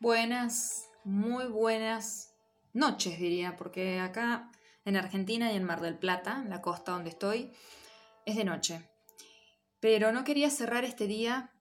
Buenas, 0.00 0.88
muy 1.02 1.46
buenas 1.46 2.32
noches 2.72 3.18
diría, 3.18 3.56
porque 3.56 3.98
acá 3.98 4.52
en 4.84 4.96
Argentina 4.96 5.52
y 5.52 5.56
en 5.56 5.64
Mar 5.64 5.80
del 5.80 5.98
Plata, 5.98 6.44
la 6.48 6.62
costa 6.62 6.92
donde 6.92 7.10
estoy, 7.10 7.52
es 8.24 8.36
de 8.36 8.44
noche. 8.44 8.88
Pero 9.80 10.12
no 10.12 10.22
quería 10.22 10.50
cerrar 10.50 10.84
este 10.84 11.08
día 11.08 11.52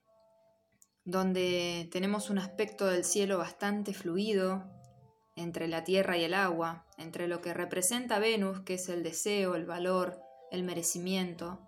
donde 1.04 1.90
tenemos 1.92 2.30
un 2.30 2.38
aspecto 2.38 2.86
del 2.86 3.06
cielo 3.06 3.40
bastante 3.40 3.96
fluido 3.96 4.70
entre 5.36 5.68
la 5.68 5.84
tierra 5.84 6.16
y 6.16 6.24
el 6.24 6.36
agua, 6.36 6.86
entre 7.00 7.28
lo 7.28 7.42
que 7.42 7.56
representa 7.56 8.20
Venus, 8.20 8.60
que 8.60 8.76
es 8.76 8.88
el 8.88 9.02
deseo, 9.02 9.56
el 9.56 9.66
valor, 9.66 10.22
el 10.52 10.62
merecimiento, 10.62 11.68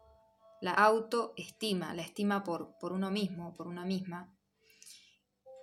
la 0.61 0.73
autoestima, 0.73 1.95
la 1.95 2.03
estima 2.03 2.43
por, 2.43 2.77
por 2.77 2.93
uno 2.93 3.09
mismo, 3.09 3.55
por 3.55 3.65
una 3.65 3.85
misma, 3.85 4.35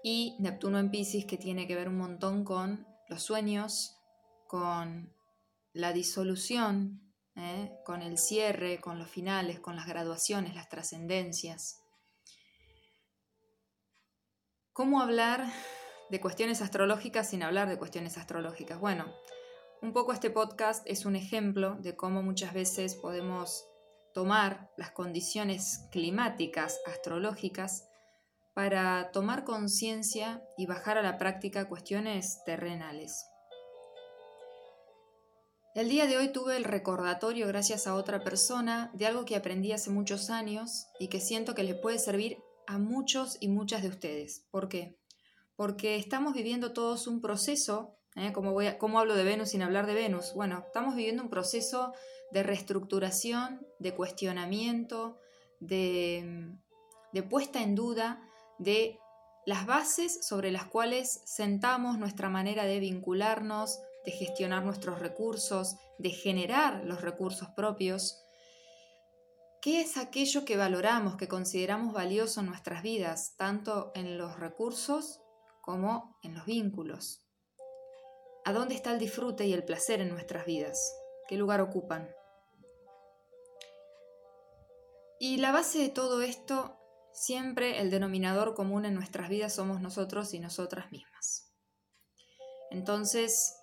y 0.08 0.36
Neptuno 0.38 0.78
en 0.78 0.92
Pisces, 0.92 1.24
que 1.24 1.36
tiene 1.36 1.66
que 1.66 1.74
ver 1.74 1.88
un 1.88 1.98
montón 1.98 2.44
con 2.44 2.86
los 3.08 3.24
sueños, 3.24 3.98
con 4.46 5.12
la 5.72 5.92
disolución, 5.92 7.12
¿eh? 7.34 7.72
con 7.84 8.02
el 8.02 8.16
cierre, 8.16 8.80
con 8.80 9.00
los 9.00 9.10
finales, 9.10 9.58
con 9.58 9.74
las 9.74 9.88
graduaciones, 9.88 10.54
las 10.54 10.68
trascendencias. 10.68 11.82
¿Cómo 14.72 15.00
hablar 15.00 15.44
de 16.08 16.20
cuestiones 16.20 16.62
astrológicas 16.62 17.30
sin 17.30 17.42
hablar 17.42 17.68
de 17.68 17.76
cuestiones 17.76 18.16
astrológicas? 18.16 18.78
Bueno, 18.78 19.12
un 19.82 19.92
poco 19.92 20.12
este 20.12 20.30
podcast 20.30 20.86
es 20.86 21.04
un 21.04 21.16
ejemplo 21.16 21.78
de 21.80 21.96
cómo 21.96 22.22
muchas 22.22 22.54
veces 22.54 22.94
podemos 22.94 23.66
tomar 24.14 24.70
las 24.76 24.92
condiciones 24.92 25.88
climáticas 25.90 26.78
astrológicas 26.86 27.88
para 28.56 29.10
tomar 29.12 29.44
conciencia 29.44 30.42
y 30.56 30.64
bajar 30.64 30.96
a 30.96 31.02
la 31.02 31.18
práctica 31.18 31.68
cuestiones 31.68 32.42
terrenales. 32.46 33.26
El 35.74 35.90
día 35.90 36.06
de 36.06 36.16
hoy 36.16 36.32
tuve 36.32 36.56
el 36.56 36.64
recordatorio, 36.64 37.48
gracias 37.48 37.86
a 37.86 37.94
otra 37.94 38.24
persona, 38.24 38.90
de 38.94 39.04
algo 39.04 39.26
que 39.26 39.36
aprendí 39.36 39.72
hace 39.72 39.90
muchos 39.90 40.30
años 40.30 40.86
y 40.98 41.08
que 41.08 41.20
siento 41.20 41.54
que 41.54 41.64
le 41.64 41.74
puede 41.74 41.98
servir 41.98 42.38
a 42.66 42.78
muchos 42.78 43.36
y 43.40 43.48
muchas 43.48 43.82
de 43.82 43.90
ustedes. 43.90 44.46
¿Por 44.50 44.70
qué? 44.70 44.96
Porque 45.54 45.96
estamos 45.96 46.32
viviendo 46.32 46.72
todos 46.72 47.06
un 47.06 47.20
proceso, 47.20 47.98
¿eh? 48.14 48.32
¿Cómo, 48.32 48.54
voy 48.54 48.68
¿cómo 48.78 48.98
hablo 49.00 49.16
de 49.16 49.24
Venus 49.24 49.50
sin 49.50 49.60
hablar 49.60 49.84
de 49.84 49.92
Venus? 49.92 50.32
Bueno, 50.34 50.64
estamos 50.66 50.96
viviendo 50.96 51.22
un 51.22 51.28
proceso 51.28 51.92
de 52.32 52.42
reestructuración, 52.42 53.66
de 53.80 53.94
cuestionamiento, 53.94 55.18
de 55.60 56.56
puesta 57.28 57.62
en 57.62 57.74
duda 57.74 58.22
de 58.58 58.98
las 59.46 59.64
bases 59.64 60.26
sobre 60.26 60.50
las 60.50 60.66
cuales 60.66 61.22
sentamos 61.24 61.98
nuestra 61.98 62.28
manera 62.28 62.64
de 62.64 62.80
vincularnos, 62.80 63.80
de 64.04 64.10
gestionar 64.10 64.64
nuestros 64.64 64.98
recursos, 64.98 65.76
de 65.98 66.10
generar 66.10 66.84
los 66.84 67.00
recursos 67.00 67.48
propios. 67.50 68.22
¿Qué 69.62 69.80
es 69.80 69.96
aquello 69.96 70.44
que 70.44 70.56
valoramos, 70.56 71.16
que 71.16 71.28
consideramos 71.28 71.92
valioso 71.92 72.40
en 72.40 72.46
nuestras 72.46 72.82
vidas, 72.82 73.34
tanto 73.36 73.92
en 73.94 74.18
los 74.18 74.38
recursos 74.38 75.20
como 75.60 76.18
en 76.22 76.34
los 76.34 76.44
vínculos? 76.44 77.22
¿A 78.44 78.52
dónde 78.52 78.74
está 78.74 78.92
el 78.92 78.98
disfrute 78.98 79.46
y 79.46 79.52
el 79.52 79.64
placer 79.64 80.00
en 80.00 80.10
nuestras 80.10 80.46
vidas? 80.46 80.78
¿Qué 81.28 81.36
lugar 81.36 81.60
ocupan? 81.60 82.08
Y 85.18 85.38
la 85.38 85.50
base 85.50 85.78
de 85.78 85.88
todo 85.88 86.22
esto 86.22 86.75
Siempre 87.16 87.80
el 87.80 87.90
denominador 87.90 88.54
común 88.54 88.84
en 88.84 88.92
nuestras 88.92 89.30
vidas 89.30 89.54
somos 89.54 89.80
nosotros 89.80 90.34
y 90.34 90.38
nosotras 90.38 90.92
mismas. 90.92 91.50
Entonces, 92.70 93.56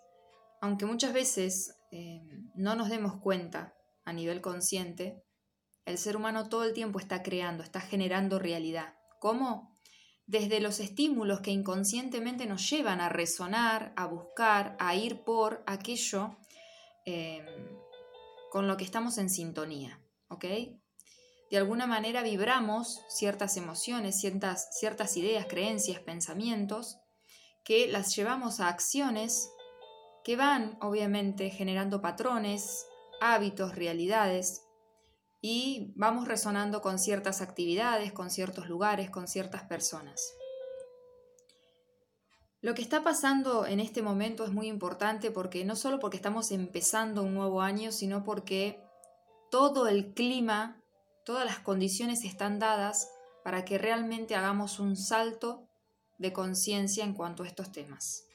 aunque 0.59 0.87
muchas 0.87 1.13
veces 1.13 1.77
eh, 1.91 2.19
no 2.55 2.73
nos 2.73 2.89
demos 2.89 3.21
cuenta 3.21 3.75
a 4.05 4.11
nivel 4.11 4.41
consciente, 4.41 5.23
el 5.85 5.99
ser 5.99 6.17
humano 6.17 6.49
todo 6.49 6.63
el 6.63 6.73
tiempo 6.73 6.97
está 6.97 7.21
creando, 7.21 7.61
está 7.61 7.79
generando 7.79 8.39
realidad. 8.39 8.95
¿Cómo? 9.19 9.77
Desde 10.25 10.59
los 10.59 10.79
estímulos 10.79 11.41
que 11.41 11.51
inconscientemente 11.51 12.47
nos 12.47 12.67
llevan 12.67 13.01
a 13.01 13.09
resonar, 13.09 13.93
a 13.95 14.07
buscar, 14.07 14.75
a 14.79 14.95
ir 14.95 15.23
por 15.23 15.63
aquello 15.67 16.39
eh, 17.05 17.45
con 18.49 18.67
lo 18.67 18.77
que 18.77 18.83
estamos 18.83 19.19
en 19.19 19.29
sintonía. 19.29 20.01
¿Ok? 20.29 20.45
De 21.53 21.59
alguna 21.59 21.85
manera 21.85 22.23
vibramos 22.23 23.05
ciertas 23.09 23.57
emociones, 23.57 24.19
ciertas, 24.19 24.69
ciertas 24.71 25.15
ideas, 25.17 25.45
creencias, 25.47 25.99
pensamientos, 25.99 26.97
que 27.63 27.87
las 27.87 28.15
llevamos 28.15 28.59
a 28.59 28.69
acciones 28.69 29.51
que 30.23 30.35
van 30.35 30.79
obviamente 30.81 31.51
generando 31.51 32.01
patrones, 32.01 32.87
hábitos, 33.21 33.75
realidades, 33.75 34.63
y 35.41 35.93
vamos 35.95 36.27
resonando 36.27 36.81
con 36.81 36.97
ciertas 36.97 37.39
actividades, 37.39 38.11
con 38.13 38.31
ciertos 38.31 38.67
lugares, 38.67 39.11
con 39.11 39.27
ciertas 39.27 39.61
personas. 39.61 40.33
Lo 42.61 42.73
que 42.73 42.81
está 42.81 43.03
pasando 43.03 43.67
en 43.67 43.79
este 43.79 44.01
momento 44.01 44.43
es 44.43 44.51
muy 44.51 44.65
importante 44.65 45.29
porque 45.29 45.65
no 45.65 45.75
solo 45.75 45.99
porque 45.99 46.17
estamos 46.17 46.49
empezando 46.49 47.21
un 47.21 47.35
nuevo 47.35 47.61
año, 47.61 47.91
sino 47.91 48.23
porque 48.23 48.81
todo 49.51 49.87
el 49.87 50.15
clima 50.15 50.82
todas 51.23 51.45
las 51.45 51.59
condiciones 51.59 52.23
están 52.23 52.59
dadas 52.59 53.09
para 53.43 53.65
que 53.65 53.77
realmente 53.77 54.35
hagamos 54.35 54.79
un 54.79 54.95
salto 54.95 55.67
de 56.17 56.33
conciencia 56.33 57.03
en 57.03 57.13
cuanto 57.13 57.43
a 57.43 57.47
estos 57.47 57.71
temas. 57.71 58.25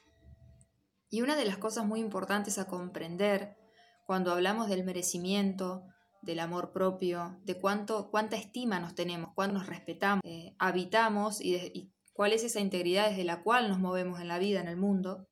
Y 1.09 1.21
una 1.21 1.35
de 1.35 1.45
las 1.45 1.57
cosas 1.57 1.85
muy 1.85 1.99
importantes 1.99 2.59
a 2.59 2.67
comprender 2.67 3.57
cuando 4.05 4.31
hablamos 4.31 4.69
del 4.69 4.83
merecimiento, 4.83 5.83
del 6.21 6.39
amor 6.39 6.71
propio, 6.71 7.39
de 7.43 7.59
cuánto, 7.59 8.11
cuánta 8.11 8.35
estima 8.35 8.79
nos 8.79 8.93
tenemos, 8.93 9.31
cuánto 9.33 9.59
nos 9.59 9.67
respetamos, 9.67 10.21
eh, 10.25 10.55
habitamos 10.59 11.41
y, 11.41 11.55
y 11.55 11.91
cuál 12.13 12.33
es 12.33 12.43
esa 12.43 12.59
integridad 12.59 13.09
desde 13.09 13.23
la 13.23 13.41
cual 13.41 13.69
nos 13.69 13.79
movemos 13.79 14.19
en 14.19 14.27
la 14.27 14.39
vida, 14.39 14.59
en 14.59 14.67
el 14.67 14.77
mundo. 14.77 15.27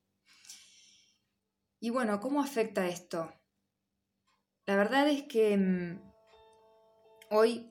Y 1.80 1.90
bueno, 1.92 2.20
¿cómo 2.20 2.42
afecta 2.42 2.88
esto? 2.88 3.32
La 4.66 4.76
verdad 4.76 5.08
es 5.08 5.24
que 5.24 5.56
mm, 5.58 6.07
hoy 7.30 7.70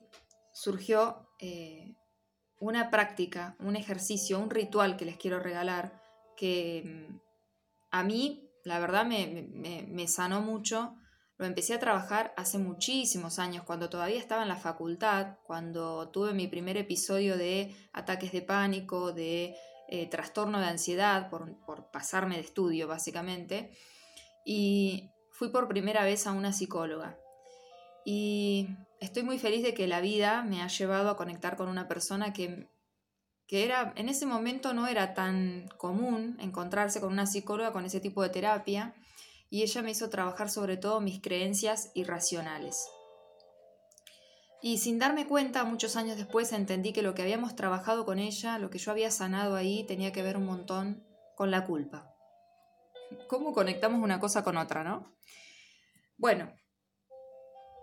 surgió 0.53 1.29
eh, 1.39 1.95
una 2.59 2.89
práctica, 2.89 3.55
un 3.59 3.75
ejercicio, 3.75 4.39
un 4.39 4.49
ritual 4.49 4.97
que 4.97 5.05
les 5.05 5.17
quiero 5.17 5.39
regalar, 5.39 6.01
que 6.35 6.83
mm, 6.85 7.19
a 7.91 8.03
mí, 8.03 8.49
la 8.63 8.79
verdad, 8.79 9.05
me, 9.05 10.07
sanó 10.07 10.41
mucho. 10.41 10.95
Lo 11.37 11.45
empecé 11.45 11.75
a 11.75 11.79
trabajar 11.79 12.33
hace 12.35 12.57
muchísimos 12.57 13.37
años, 13.37 13.63
cuando 13.63 13.89
todavía 13.89 14.17
estaba 14.17 14.41
en 14.41 14.47
la 14.47 14.57
facultad, 14.57 15.37
cuando 15.45 16.09
tuve 16.09 16.33
mi 16.33 16.47
primer 16.47 16.77
episodio 16.77 17.37
de 17.37 17.75
ataques 17.93 18.31
de 18.31 18.41
pánico, 18.41 19.13
de 19.13 19.55
eh, 19.87 20.09
trastorno 20.09 20.59
de 20.59 20.65
ansiedad, 20.65 21.29
por, 21.29 21.63
por 21.65 21.91
pasarme 21.91 22.35
de 22.35 22.41
estudio, 22.41 22.87
básicamente. 22.87 23.71
Y 24.43 25.11
fui 25.31 25.49
por 25.49 25.67
primera 25.67 26.03
vez 26.03 26.25
a 26.25 26.31
una 26.31 26.51
psicóloga. 26.51 27.19
Y 28.09 28.69
estoy 29.01 29.23
muy 29.23 29.37
feliz 29.37 29.63
de 29.63 29.73
que 29.73 29.85
la 29.85 29.99
vida 29.99 30.41
me 30.41 30.61
ha 30.61 30.69
llevado 30.69 31.09
a 31.09 31.17
conectar 31.17 31.57
con 31.57 31.67
una 31.67 31.89
persona 31.89 32.31
que, 32.31 32.69
que 33.47 33.65
era, 33.65 33.91
en 33.97 34.07
ese 34.07 34.25
momento 34.25 34.73
no 34.73 34.87
era 34.87 35.13
tan 35.13 35.67
común 35.75 36.37
encontrarse 36.39 37.01
con 37.01 37.11
una 37.11 37.25
psicóloga 37.25 37.73
con 37.73 37.83
ese 37.83 37.99
tipo 37.99 38.23
de 38.23 38.29
terapia 38.29 38.95
y 39.49 39.63
ella 39.63 39.81
me 39.81 39.91
hizo 39.91 40.09
trabajar 40.09 40.49
sobre 40.49 40.77
todo 40.77 41.01
mis 41.01 41.21
creencias 41.21 41.91
irracionales. 41.95 42.87
Y 44.61 44.77
sin 44.77 44.99
darme 44.99 45.27
cuenta, 45.27 45.65
muchos 45.65 45.97
años 45.97 46.15
después 46.15 46.53
entendí 46.53 46.93
que 46.93 47.01
lo 47.01 47.13
que 47.13 47.23
habíamos 47.23 47.57
trabajado 47.57 48.05
con 48.05 48.19
ella, 48.19 48.57
lo 48.57 48.69
que 48.69 48.77
yo 48.77 48.91
había 48.91 49.11
sanado 49.11 49.57
ahí, 49.57 49.83
tenía 49.83 50.13
que 50.13 50.23
ver 50.23 50.37
un 50.37 50.45
montón 50.45 51.05
con 51.35 51.51
la 51.51 51.65
culpa. 51.65 52.15
¿Cómo 53.27 53.51
conectamos 53.51 54.01
una 54.01 54.21
cosa 54.21 54.45
con 54.45 54.55
otra, 54.55 54.85
no? 54.85 55.13
Bueno, 56.17 56.53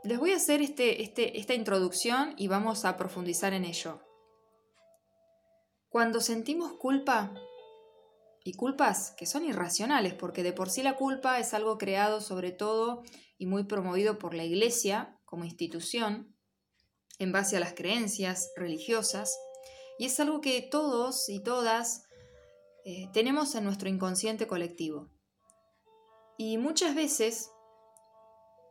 les 0.05 0.19
voy 0.19 0.33
a 0.33 0.37
hacer 0.37 0.61
este, 0.61 1.03
este, 1.03 1.39
esta 1.39 1.55
introducción 1.55 2.35
y 2.37 2.47
vamos 2.47 2.85
a 2.85 2.97
profundizar 2.97 3.55
en 3.55 3.65
ello. 3.65 4.01
Cuando 5.89 6.21
sentimos 6.21 6.75
culpa, 6.75 7.33
y 8.45 8.53
culpas 8.53 9.13
que 9.17 9.25
son 9.25 9.47
irracionales, 9.47 10.13
porque 10.13 10.43
de 10.43 10.53
por 10.53 10.69
sí 10.69 10.83
la 10.83 10.97
culpa 10.97 11.39
es 11.41 11.55
algo 11.55 11.79
creado 11.79 12.21
sobre 12.21 12.53
todo 12.53 13.03
y 13.39 13.47
muy 13.47 13.65
promovido 13.65 14.19
por 14.19 14.35
la 14.35 14.45
Iglesia 14.45 15.19
como 15.25 15.45
institución, 15.45 16.37
en 17.19 17.33
base 17.33 17.57
a 17.57 17.61
las 17.61 17.73
creencias 17.73 18.53
religiosas, 18.55 19.35
y 19.99 20.05
es 20.05 20.21
algo 20.21 20.43
que 20.43 20.61
todos 20.61 21.29
y 21.31 21.43
todas 21.43 22.05
eh, 22.85 23.09
tenemos 23.15 23.55
en 23.55 23.65
nuestro 23.65 23.89
inconsciente 23.89 24.47
colectivo. 24.47 25.09
Y 26.37 26.59
muchas 26.59 26.95
veces 26.95 27.51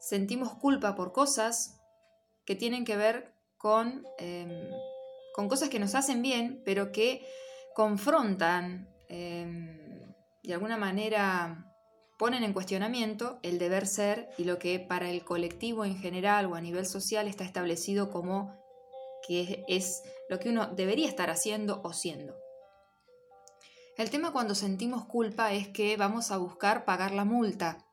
sentimos 0.04 0.54
culpa 0.54 0.96
por 0.96 1.14
cosas 1.14 1.80
que 2.46 2.56
tienen 2.56 2.86
que 2.86 2.98
ver 2.98 3.34
con, 3.58 4.06
em, 4.18 4.70
con 5.34 5.48
cosas 5.48 5.70
que 5.70 5.80
nos 5.80 5.96
hacen 5.96 6.22
bien, 6.22 6.62
pero 6.66 6.92
que 6.92 7.26
confrontan 7.74 8.90
em, 9.10 10.14
de 10.44 10.54
alguna 10.54 10.78
manera 10.78 11.74
ponen 12.18 12.44
en 12.44 12.54
cuestionamiento 12.54 13.40
el 13.44 13.60
deber 13.60 13.88
ser 13.88 14.30
y 14.38 14.44
lo 14.44 14.60
que 14.60 14.80
para 14.80 15.10
el 15.10 15.24
colectivo 15.24 15.86
en 15.86 15.98
general 15.98 16.46
o 16.46 16.56
a 16.56 16.62
nivel 16.62 16.86
social 16.86 17.28
está 17.28 17.44
establecido 17.44 18.10
como 18.10 18.54
que 19.28 19.64
es 19.68 20.02
lo 20.30 20.40
que 20.40 20.50
uno 20.50 20.68
debería 20.68 21.08
estar 21.08 21.30
haciendo 21.30 21.82
o 21.84 21.94
siendo. 21.94 22.36
El 23.98 24.10
tema 24.10 24.32
cuando 24.32 24.56
sentimos 24.56 25.06
culpa 25.06 25.54
es 25.54 25.68
que 25.68 25.98
vamos 25.98 26.32
a 26.32 26.38
buscar 26.38 26.84
pagar 26.84 27.12
la 27.12 27.26
multa. 27.26 27.86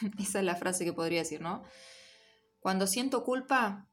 Esa 0.18 0.38
es 0.38 0.44
la 0.44 0.56
frase 0.56 0.84
que 0.84 0.92
podría 0.92 1.20
decir, 1.20 1.40
¿no? 1.40 1.62
Cuando 2.60 2.86
siento 2.86 3.24
culpa, 3.24 3.88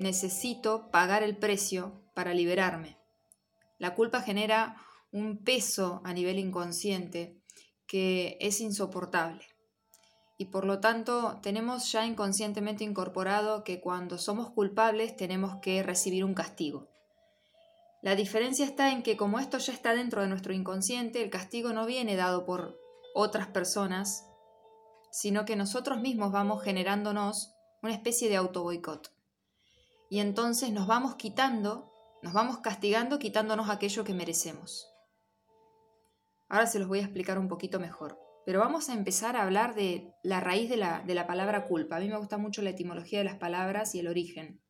necesito 0.00 0.90
pagar 0.90 1.22
el 1.22 1.36
precio 1.36 2.02
para 2.14 2.34
liberarme. 2.34 2.98
La 3.78 3.94
culpa 3.94 4.22
genera 4.22 4.76
un 5.12 5.38
peso 5.38 6.00
a 6.04 6.12
nivel 6.12 6.38
inconsciente 6.38 7.40
que 7.86 8.36
es 8.40 8.60
insoportable. 8.60 9.44
Y 10.36 10.46
por 10.46 10.64
lo 10.64 10.80
tanto 10.80 11.38
tenemos 11.42 11.92
ya 11.92 12.06
inconscientemente 12.06 12.82
incorporado 12.82 13.62
que 13.62 13.80
cuando 13.80 14.18
somos 14.18 14.50
culpables 14.50 15.16
tenemos 15.16 15.60
que 15.60 15.82
recibir 15.82 16.24
un 16.24 16.34
castigo. 16.34 16.88
La 18.02 18.16
diferencia 18.16 18.66
está 18.66 18.90
en 18.90 19.02
que 19.02 19.16
como 19.16 19.38
esto 19.38 19.58
ya 19.58 19.72
está 19.72 19.94
dentro 19.94 20.20
de 20.20 20.28
nuestro 20.28 20.52
inconsciente, 20.52 21.22
el 21.22 21.30
castigo 21.30 21.72
no 21.72 21.86
viene 21.86 22.16
dado 22.16 22.44
por 22.44 22.78
otras 23.14 23.46
personas, 23.46 24.26
sino 25.14 25.44
que 25.44 25.54
nosotros 25.54 26.00
mismos 26.00 26.32
vamos 26.32 26.64
generándonos 26.64 27.54
una 27.82 27.92
especie 27.92 28.28
de 28.28 28.34
auto 28.34 28.64
boicot. 28.64 29.14
Y 30.10 30.18
entonces 30.18 30.72
nos 30.72 30.88
vamos 30.88 31.14
quitando, 31.14 31.92
nos 32.20 32.32
vamos 32.32 32.58
castigando 32.58 33.20
quitándonos 33.20 33.70
aquello 33.70 34.02
que 34.02 34.12
merecemos. 34.12 34.88
Ahora 36.48 36.66
se 36.66 36.80
los 36.80 36.88
voy 36.88 36.98
a 36.98 37.04
explicar 37.04 37.38
un 37.38 37.46
poquito 37.46 37.78
mejor. 37.78 38.18
Pero 38.44 38.58
vamos 38.58 38.88
a 38.88 38.92
empezar 38.92 39.36
a 39.36 39.44
hablar 39.44 39.76
de 39.76 40.12
la 40.24 40.40
raíz 40.40 40.68
de 40.68 40.78
la, 40.78 41.00
de 41.02 41.14
la 41.14 41.28
palabra 41.28 41.68
culpa. 41.68 41.96
A 41.96 42.00
mí 42.00 42.08
me 42.08 42.18
gusta 42.18 42.36
mucho 42.36 42.60
la 42.62 42.70
etimología 42.70 43.20
de 43.20 43.24
las 43.24 43.36
palabras 43.36 43.94
y 43.94 44.00
el 44.00 44.08
origen. 44.08 44.60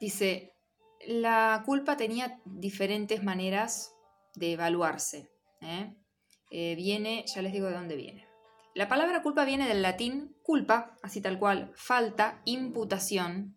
Dice, 0.00 0.56
la 1.06 1.62
culpa 1.64 1.96
tenía 1.96 2.40
diferentes 2.44 3.22
maneras 3.22 3.94
de 4.34 4.54
evaluarse. 4.54 5.30
¿eh? 5.60 5.94
Eh, 6.50 6.74
viene, 6.74 7.24
ya 7.32 7.42
les 7.42 7.52
digo 7.52 7.68
de 7.68 7.74
dónde 7.74 7.94
viene. 7.94 8.25
La 8.76 8.88
palabra 8.88 9.22
culpa 9.22 9.46
viene 9.46 9.66
del 9.66 9.80
latín 9.80 10.36
culpa, 10.42 10.98
así 11.02 11.22
tal 11.22 11.38
cual, 11.38 11.72
falta, 11.76 12.42
imputación, 12.44 13.56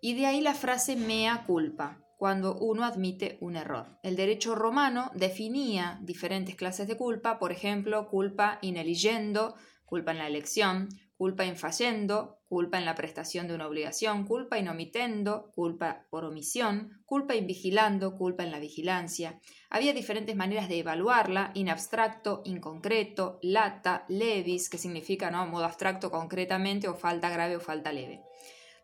y 0.00 0.14
de 0.14 0.24
ahí 0.24 0.40
la 0.40 0.54
frase 0.54 0.96
mea 0.96 1.44
culpa, 1.46 2.02
cuando 2.16 2.56
uno 2.56 2.86
admite 2.86 3.36
un 3.42 3.56
error. 3.56 3.98
El 4.02 4.16
derecho 4.16 4.54
romano 4.54 5.10
definía 5.14 6.00
diferentes 6.02 6.56
clases 6.56 6.88
de 6.88 6.96
culpa, 6.96 7.38
por 7.38 7.52
ejemplo, 7.52 8.08
culpa 8.08 8.58
in 8.62 8.78
eligendo, 8.78 9.54
culpa 9.84 10.12
en 10.12 10.18
la 10.18 10.28
elección, 10.28 10.88
culpa 11.16 11.44
in 11.44 11.56
facendo, 11.56 12.38
culpa 12.48 12.78
en 12.78 12.84
la 12.84 12.94
prestación 12.94 13.48
de 13.48 13.54
una 13.54 13.66
obligación, 13.66 14.26
culpa 14.26 14.58
in 14.58 14.68
omitendo, 14.68 15.50
culpa 15.54 16.06
por 16.10 16.24
omisión, 16.24 17.02
culpa 17.06 17.34
in 17.34 17.46
vigilando, 17.46 18.16
culpa 18.16 18.44
en 18.44 18.52
la 18.52 18.58
vigilancia. 18.58 19.40
Había 19.70 19.94
diferentes 19.94 20.36
maneras 20.36 20.68
de 20.68 20.78
evaluarla, 20.78 21.52
in 21.54 21.68
abstracto, 21.68 22.42
in 22.44 22.60
concreto, 22.60 23.38
lata, 23.42 24.04
levis, 24.08 24.68
que 24.68 24.78
significa 24.78 25.30
¿no? 25.30 25.46
modo 25.46 25.64
abstracto 25.64 26.10
concretamente 26.10 26.88
o 26.88 26.94
falta 26.94 27.30
grave 27.30 27.56
o 27.56 27.60
falta 27.60 27.92
leve. 27.92 28.22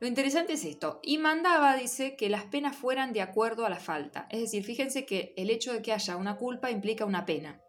Lo 0.00 0.08
interesante 0.08 0.55
es 0.55 0.64
esto, 0.64 0.99
y 1.05 1.19
mandaba, 1.19 1.76
dice, 1.76 2.17
que 2.17 2.29
las 2.29 2.43
penas 2.44 2.75
fueran 2.75 3.12
de 3.12 3.23
acuerdo 3.23 3.64
a 3.67 3.70
la 3.70 3.79
falta. 3.79 4.26
Es 4.31 4.40
decir, 4.40 4.64
fíjense 4.64 5.06
que 5.06 5.32
el 5.37 5.49
hecho 5.49 5.73
de 5.73 5.81
que 5.81 5.93
haya 5.93 6.17
una 6.17 6.38
culpa 6.38 6.73
implica 6.73 7.05
una 7.05 7.25
pena. 7.25 7.61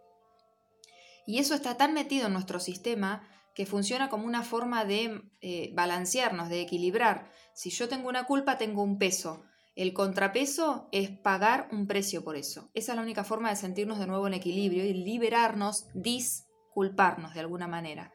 Y 1.27 1.37
eso 1.37 1.53
está 1.53 1.77
tan 1.77 1.93
metido 1.93 2.27
en 2.27 2.33
nuestro 2.33 2.59
sistema 2.59 3.29
que 3.53 3.65
funciona 3.65 4.09
como 4.09 4.25
una 4.25 4.43
forma 4.43 4.85
de 4.85 5.21
eh, 5.41 5.71
balancearnos, 5.73 6.49
de 6.49 6.61
equilibrar. 6.61 7.31
Si 7.53 7.69
yo 7.69 7.87
tengo 7.87 8.09
una 8.09 8.25
culpa, 8.25 8.57
tengo 8.57 8.83
un 8.83 8.97
peso. 8.97 9.43
El 9.75 9.93
contrapeso 9.93 10.89
es 10.91 11.09
pagar 11.09 11.67
un 11.71 11.87
precio 11.87 12.23
por 12.23 12.35
eso. 12.35 12.69
Esa 12.73 12.91
es 12.91 12.95
la 12.95 13.01
única 13.01 13.23
forma 13.23 13.49
de 13.49 13.55
sentirnos 13.55 13.99
de 13.99 14.07
nuevo 14.07 14.27
en 14.27 14.35
equilibrio 14.35 14.85
y 14.85 14.93
liberarnos, 14.93 15.87
disculparnos 15.93 17.33
de 17.33 17.39
alguna 17.39 17.67
manera, 17.67 18.13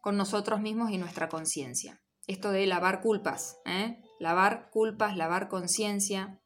con 0.00 0.16
nosotros 0.16 0.60
mismos 0.60 0.90
y 0.90 0.98
nuestra 0.98 1.28
conciencia 1.28 2.00
esto 2.26 2.50
de 2.50 2.66
lavar 2.66 3.00
culpas, 3.00 3.58
¿eh? 3.64 4.02
lavar 4.18 4.70
culpas, 4.70 5.16
lavar 5.16 5.48
conciencia. 5.48 6.40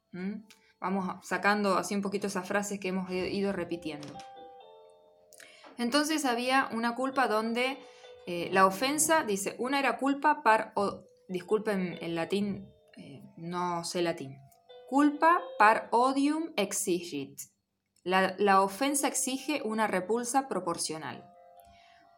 Vamos 0.79 1.25
sacando 1.25 1.77
así 1.77 1.95
un 1.95 2.01
poquito 2.01 2.27
esas 2.27 2.47
frases 2.47 2.79
que 2.79 2.89
hemos 2.89 3.09
ido 3.11 3.53
repitiendo. 3.53 4.13
Entonces 5.77 6.25
había 6.25 6.69
una 6.73 6.95
culpa 6.95 7.27
donde 7.27 7.77
eh, 8.31 8.47
la 8.51 8.67
ofensa, 8.67 9.23
dice, 9.23 9.55
una 9.57 9.79
era 9.79 9.97
culpa 9.97 10.43
par, 10.43 10.71
o, 10.75 11.01
disculpen 11.29 11.97
el 11.99 12.13
latín, 12.13 12.71
eh, 12.95 13.23
no 13.37 13.83
sé 13.83 14.03
latín, 14.03 14.37
culpa 14.87 15.41
par 15.57 15.87
odium 15.91 16.53
exigit. 16.55 17.39
La, 18.03 18.35
la 18.37 18.61
ofensa 18.61 19.07
exige 19.07 19.63
una 19.65 19.87
repulsa 19.87 20.47
proporcional. 20.47 21.25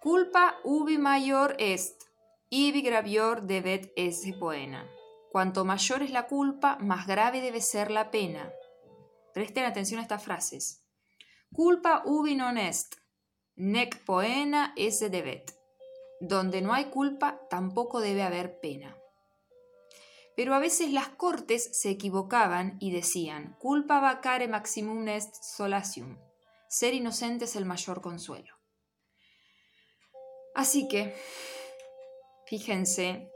Culpa 0.01 0.57
ubi 0.65 0.97
mayor 0.97 1.55
est, 1.59 2.03
Ibi 2.49 2.81
gravior 2.81 3.43
debet 3.43 3.93
esse 3.95 4.33
poena. 4.33 4.85
Cuanto 5.31 5.63
mayor 5.63 6.03
es 6.03 6.11
la 6.11 6.27
culpa, 6.27 6.77
más 6.81 7.07
grave 7.07 7.39
debe 7.39 7.61
ser 7.61 7.89
la 7.89 8.11
pena. 8.11 8.51
Presten 9.33 9.63
atención 9.63 10.01
a 10.01 10.03
estas 10.03 10.21
frases. 10.21 10.83
Culpa 11.53 12.03
ubi 12.03 12.35
non 12.35 12.57
est, 12.57 12.95
nec 13.55 14.03
poena 14.03 14.73
esse 14.75 15.09
debet. 15.09 15.60
Donde 16.21 16.61
no 16.61 16.73
hay 16.73 16.85
culpa, 16.85 17.41
tampoco 17.49 17.99
debe 17.99 18.23
haber 18.23 18.61
pena. 18.61 18.97
Pero 20.37 20.55
a 20.55 20.59
veces 20.59 20.93
las 20.93 21.09
cortes 21.09 21.77
se 21.77 21.89
equivocaban 21.89 22.77
y 22.79 22.91
decían, 22.91 23.57
culpa 23.59 23.99
vacare 23.99 24.47
maximum 24.47 25.05
est 25.09 25.35
solatium. 25.43 26.17
Ser 26.69 26.93
inocente 26.93 27.45
es 27.45 27.57
el 27.57 27.65
mayor 27.65 28.01
consuelo. 28.01 28.55
Así 30.55 30.87
que, 30.87 31.15
Fíjense, 32.51 33.31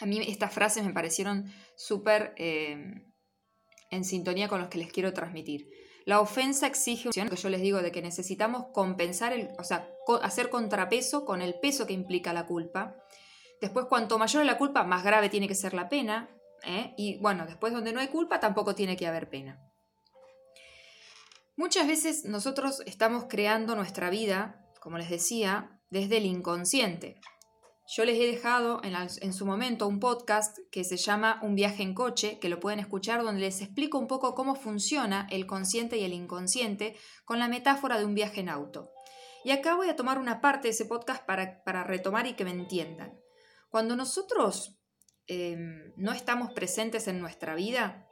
a 0.00 0.04
mí 0.04 0.20
estas 0.28 0.52
frases 0.52 0.84
me 0.84 0.92
parecieron 0.92 1.50
súper 1.76 2.34
eh, 2.36 2.76
en 3.90 4.04
sintonía 4.04 4.48
con 4.48 4.60
los 4.60 4.68
que 4.68 4.76
les 4.76 4.92
quiero 4.92 5.14
transmitir. 5.14 5.66
La 6.06 6.20
ofensa 6.20 6.66
exige, 6.66 7.10
que 7.10 7.36
yo 7.36 7.48
les 7.48 7.62
digo, 7.62 7.80
de 7.80 7.90
que 7.90 8.02
necesitamos 8.02 8.66
compensar, 8.72 9.32
el, 9.32 9.48
o 9.58 9.64
sea, 9.64 9.88
hacer 10.22 10.50
contrapeso 10.50 11.24
con 11.24 11.40
el 11.40 11.54
peso 11.60 11.86
que 11.86 11.94
implica 11.94 12.32
la 12.32 12.46
culpa. 12.46 12.96
Después, 13.60 13.86
cuanto 13.86 14.18
mayor 14.18 14.42
es 14.42 14.46
la 14.46 14.58
culpa, 14.58 14.84
más 14.84 15.02
grave 15.02 15.30
tiene 15.30 15.48
que 15.48 15.54
ser 15.54 15.72
la 15.72 15.88
pena. 15.88 16.28
¿eh? 16.66 16.92
Y 16.98 17.18
bueno, 17.20 17.46
después 17.46 17.72
donde 17.72 17.92
no 17.92 18.00
hay 18.00 18.08
culpa, 18.08 18.38
tampoco 18.38 18.74
tiene 18.74 18.96
que 18.96 19.06
haber 19.06 19.30
pena. 19.30 19.58
Muchas 21.56 21.86
veces 21.86 22.24
nosotros 22.24 22.82
estamos 22.84 23.24
creando 23.28 23.74
nuestra 23.76 24.10
vida, 24.10 24.68
como 24.80 24.98
les 24.98 25.08
decía, 25.08 25.80
desde 25.88 26.18
el 26.18 26.26
inconsciente. 26.26 27.20
Yo 27.86 28.06
les 28.06 28.18
he 28.18 28.26
dejado 28.26 28.80
en, 28.82 29.32
su 29.34 29.44
momento 29.44 29.86
un 29.86 30.00
podcast 30.00 30.58
que 30.70 30.84
se 30.84 30.96
llama 30.96 31.38
Un 31.42 31.54
viaje 31.54 31.82
en 31.82 31.92
coche, 31.92 32.38
que 32.38 32.48
lo 32.48 32.58
pueden 32.58 32.78
escuchar, 32.78 33.22
donde 33.22 33.42
les 33.42 33.60
explico 33.60 33.98
un 33.98 34.06
poco 34.06 34.34
cómo 34.34 34.54
funciona 34.54 35.26
el 35.30 35.46
consciente 35.46 35.98
y 35.98 36.04
el 36.04 36.14
inconsciente 36.14 36.96
con 37.26 37.38
la 37.38 37.46
metáfora 37.46 37.98
de 37.98 38.06
un 38.06 38.14
viaje 38.14 38.40
en 38.40 38.48
auto. 38.48 38.90
Y 39.44 39.50
acá 39.50 39.74
voy 39.74 39.90
a 39.90 39.96
tomar 39.96 40.18
una 40.18 40.40
parte 40.40 40.68
de 40.68 40.72
ese 40.72 40.86
podcast 40.86 41.26
para, 41.26 41.84
retomar 41.84 42.26
y 42.26 42.32
que 42.32 42.44
me 42.44 42.52
entiendan. 42.52 43.20
Cuando 43.68 43.96
nosotros 43.96 44.80
em, 45.26 45.92
no 45.96 46.12
estamos 46.12 46.52
presentes 46.52 47.06
en 47.06 47.20
nuestra 47.20 47.54
vida, 47.54 48.08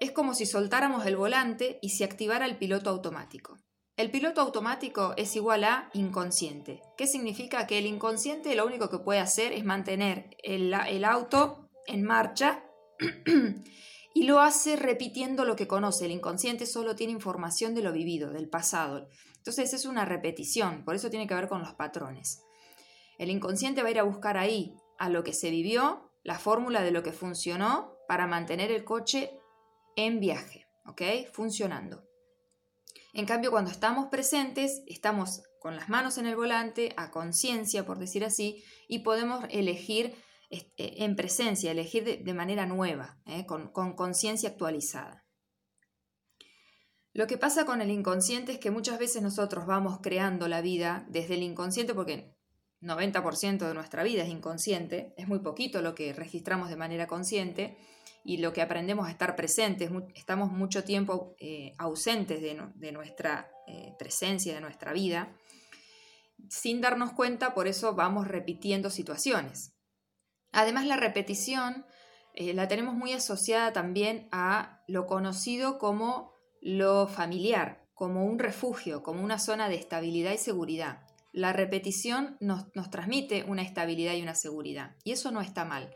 es 0.00 0.10
como 0.10 0.34
si 0.34 0.44
soltáramos 0.44 1.06
el 1.06 1.16
volante 1.16 1.78
y 1.82 1.90
se 1.90 2.02
activara 2.02 2.46
el 2.46 2.58
piloto 2.58 2.90
automático. 2.90 3.60
El 3.98 4.10
piloto 4.10 4.40
automático 4.40 5.12
es 5.18 5.36
igual 5.36 5.64
a 5.64 5.90
inconsciente. 5.92 6.82
¿Qué 6.96 7.06
significa? 7.06 7.66
Que 7.66 7.78
el 7.78 7.84
inconsciente 7.84 8.54
lo 8.54 8.64
único 8.64 8.88
que 8.88 8.98
puede 8.98 9.20
hacer 9.20 9.52
es 9.52 9.66
mantener 9.66 10.34
el, 10.42 11.04
auto 11.04 11.68
en 11.86 12.02
marcha 12.02 12.64
y 14.14 14.24
lo 14.24 14.40
hace 14.40 14.76
repitiendo 14.76 15.44
lo 15.44 15.56
que 15.56 15.68
conoce. 15.68 16.06
El 16.06 16.12
inconsciente 16.12 16.64
solo 16.64 16.96
tiene 16.96 17.12
información 17.12 17.74
de 17.74 17.82
lo 17.82 17.92
vivido, 17.92 18.32
del 18.32 18.48
pasado. 18.48 19.10
Entonces 19.36 19.74
es 19.74 19.84
una 19.84 20.06
repetición, 20.06 20.84
por 20.86 20.94
eso 20.94 21.10
tiene 21.10 21.26
que 21.26 21.34
ver 21.34 21.48
con 21.48 21.60
los 21.60 21.74
patrones. 21.74 22.42
El 23.18 23.28
inconsciente 23.28 23.82
va 23.82 23.88
a 23.88 23.92
ir 23.92 23.98
a 23.98 24.04
buscar 24.04 24.38
ahí 24.38 24.74
a 24.98 25.10
lo 25.10 25.22
que 25.22 25.34
se 25.34 25.50
vivió, 25.50 26.10
la 26.22 26.38
fórmula 26.38 26.82
de 26.82 26.92
lo 26.92 27.02
que 27.02 27.12
funcionó 27.12 27.94
para 28.08 28.26
mantener 28.26 28.70
el 28.70 28.84
coche 28.84 29.38
en 29.96 30.18
viaje, 30.18 30.66
¿ok? 30.86 31.02
Funcionando. 31.32 32.11
En 33.12 33.26
cambio, 33.26 33.50
cuando 33.50 33.70
estamos 33.70 34.08
presentes, 34.08 34.82
estamos 34.86 35.42
con 35.60 35.76
las 35.76 35.88
manos 35.88 36.18
en 36.18 36.26
el 36.26 36.36
volante, 36.36 36.94
a 36.96 37.10
conciencia, 37.10 37.84
por 37.84 37.98
decir 37.98 38.24
así, 38.24 38.64
y 38.88 39.00
podemos 39.00 39.44
elegir 39.50 40.14
eh, 40.50 40.72
en 40.76 41.14
presencia, 41.14 41.70
elegir 41.70 42.24
de, 42.24 42.34
manera 42.34 42.66
nueva, 42.66 43.20
¿eh? 43.26 43.46
con 43.46 43.70
conciencia 43.94 44.50
actualizada. 44.50 45.26
Lo 47.14 47.26
que 47.26 47.36
pasa 47.36 47.66
con 47.66 47.82
el 47.82 47.90
inconsciente 47.90 48.52
es 48.52 48.58
que 48.58 48.70
muchas 48.70 48.98
veces 48.98 49.22
nosotros 49.22 49.66
vamos 49.66 49.98
creando 50.02 50.48
la 50.48 50.62
vida 50.62 51.06
desde 51.10 51.34
el 51.34 51.42
inconsciente 51.42 51.92
porque 51.92 52.34
90% 52.80 53.68
de 53.68 53.74
nuestra 53.74 54.02
vida 54.02 54.22
es 54.22 54.30
inconsciente, 54.30 55.12
es 55.18 55.28
muy 55.28 55.40
poquito 55.40 55.82
lo 55.82 55.94
que 55.94 56.14
registramos 56.14 56.70
de 56.70 56.76
manera 56.76 57.06
consciente 57.06 57.76
y 58.24 58.38
lo 58.38 58.52
que 58.52 58.62
aprendemos 58.62 59.08
a 59.08 59.10
estar 59.10 59.34
presentes, 59.34 59.90
estamos 60.14 60.52
mucho 60.52 60.84
tiempo 60.84 61.34
eh, 61.40 61.74
ausentes 61.78 62.40
de, 62.40 62.92
nuestra 62.92 63.50
eh, 63.66 63.94
presencia, 63.98 64.54
de 64.54 64.60
nuestra 64.60 64.92
vida, 64.92 65.36
sin 66.48 66.80
darnos 66.80 67.12
cuenta, 67.12 67.54
por 67.54 67.66
eso 67.66 67.94
vamos 67.94 68.28
repitiendo 68.28 68.90
situaciones. 68.90 69.74
Además, 70.52 70.86
la 70.86 70.96
repetición 70.96 71.86
eh, 72.34 72.54
la 72.54 72.68
tenemos 72.68 72.94
muy 72.94 73.12
asociada 73.12 73.72
también 73.72 74.28
a 74.32 74.82
lo 74.86 75.06
conocido 75.06 75.78
como 75.78 76.32
lo 76.60 77.08
familiar, 77.08 77.86
como 77.94 78.24
un 78.24 78.38
refugio, 78.38 79.02
como 79.02 79.22
una 79.22 79.38
zona 79.38 79.68
de 79.68 79.76
estabilidad 79.76 80.32
y 80.32 80.38
seguridad. 80.38 81.06
La 81.32 81.52
repetición 81.52 82.36
nos, 82.40 82.66
nos 82.74 82.90
transmite 82.90 83.44
una 83.44 83.62
estabilidad 83.62 84.14
y 84.14 84.22
una 84.22 84.34
seguridad, 84.34 84.96
y 85.02 85.12
eso 85.12 85.30
no 85.30 85.40
está 85.40 85.64
mal. 85.64 85.92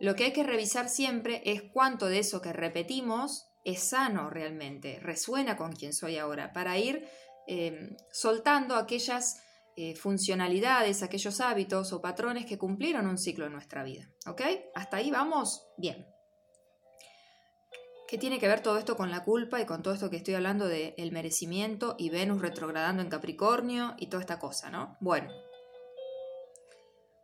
Lo 0.00 0.14
que 0.14 0.24
hay 0.24 0.32
que 0.32 0.42
revisar 0.42 0.88
siempre 0.88 1.42
es 1.44 1.62
cuánto 1.62 2.06
de 2.06 2.18
eso 2.18 2.40
que 2.40 2.52
repetimos 2.52 3.46
es 3.64 3.80
sano 3.80 4.28
realmente, 4.28 4.98
resuena 5.00 5.56
con 5.56 5.72
quien 5.72 5.92
soy 5.92 6.18
ahora, 6.18 6.52
para 6.52 6.76
ir 6.78 7.08
eh, 7.46 7.96
soltando 8.10 8.76
aquellas 8.76 9.40
eh, 9.76 9.96
funcionalidades, 9.96 11.02
aquellos 11.02 11.40
hábitos 11.40 11.92
o 11.92 12.00
patrones 12.00 12.46
que 12.46 12.58
cumplieron 12.58 13.06
un 13.06 13.18
ciclo 13.18 13.46
en 13.46 13.52
nuestra 13.52 13.82
vida. 13.82 14.08
¿Ok? 14.26 14.42
Hasta 14.74 14.98
ahí 14.98 15.10
vamos 15.10 15.66
bien. 15.76 16.06
¿Qué 18.06 18.18
tiene 18.18 18.38
que 18.38 18.46
ver 18.46 18.60
todo 18.60 18.78
esto 18.78 18.96
con 18.96 19.10
la 19.10 19.24
culpa 19.24 19.60
y 19.60 19.66
con 19.66 19.82
todo 19.82 19.94
esto 19.94 20.10
que 20.10 20.18
estoy 20.18 20.34
hablando 20.34 20.68
de 20.68 20.94
el 20.98 21.10
merecimiento 21.10 21.96
y 21.98 22.10
Venus 22.10 22.42
retrogradando 22.42 23.02
en 23.02 23.08
Capricornio 23.08 23.94
y 23.98 24.06
toda 24.06 24.20
esta 24.20 24.38
cosa, 24.38 24.70
¿no? 24.70 24.96
Bueno, 25.00 25.30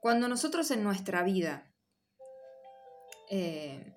cuando 0.00 0.26
nosotros 0.26 0.70
en 0.70 0.82
nuestra 0.82 1.22
vida 1.22 1.69
eh, 3.30 3.94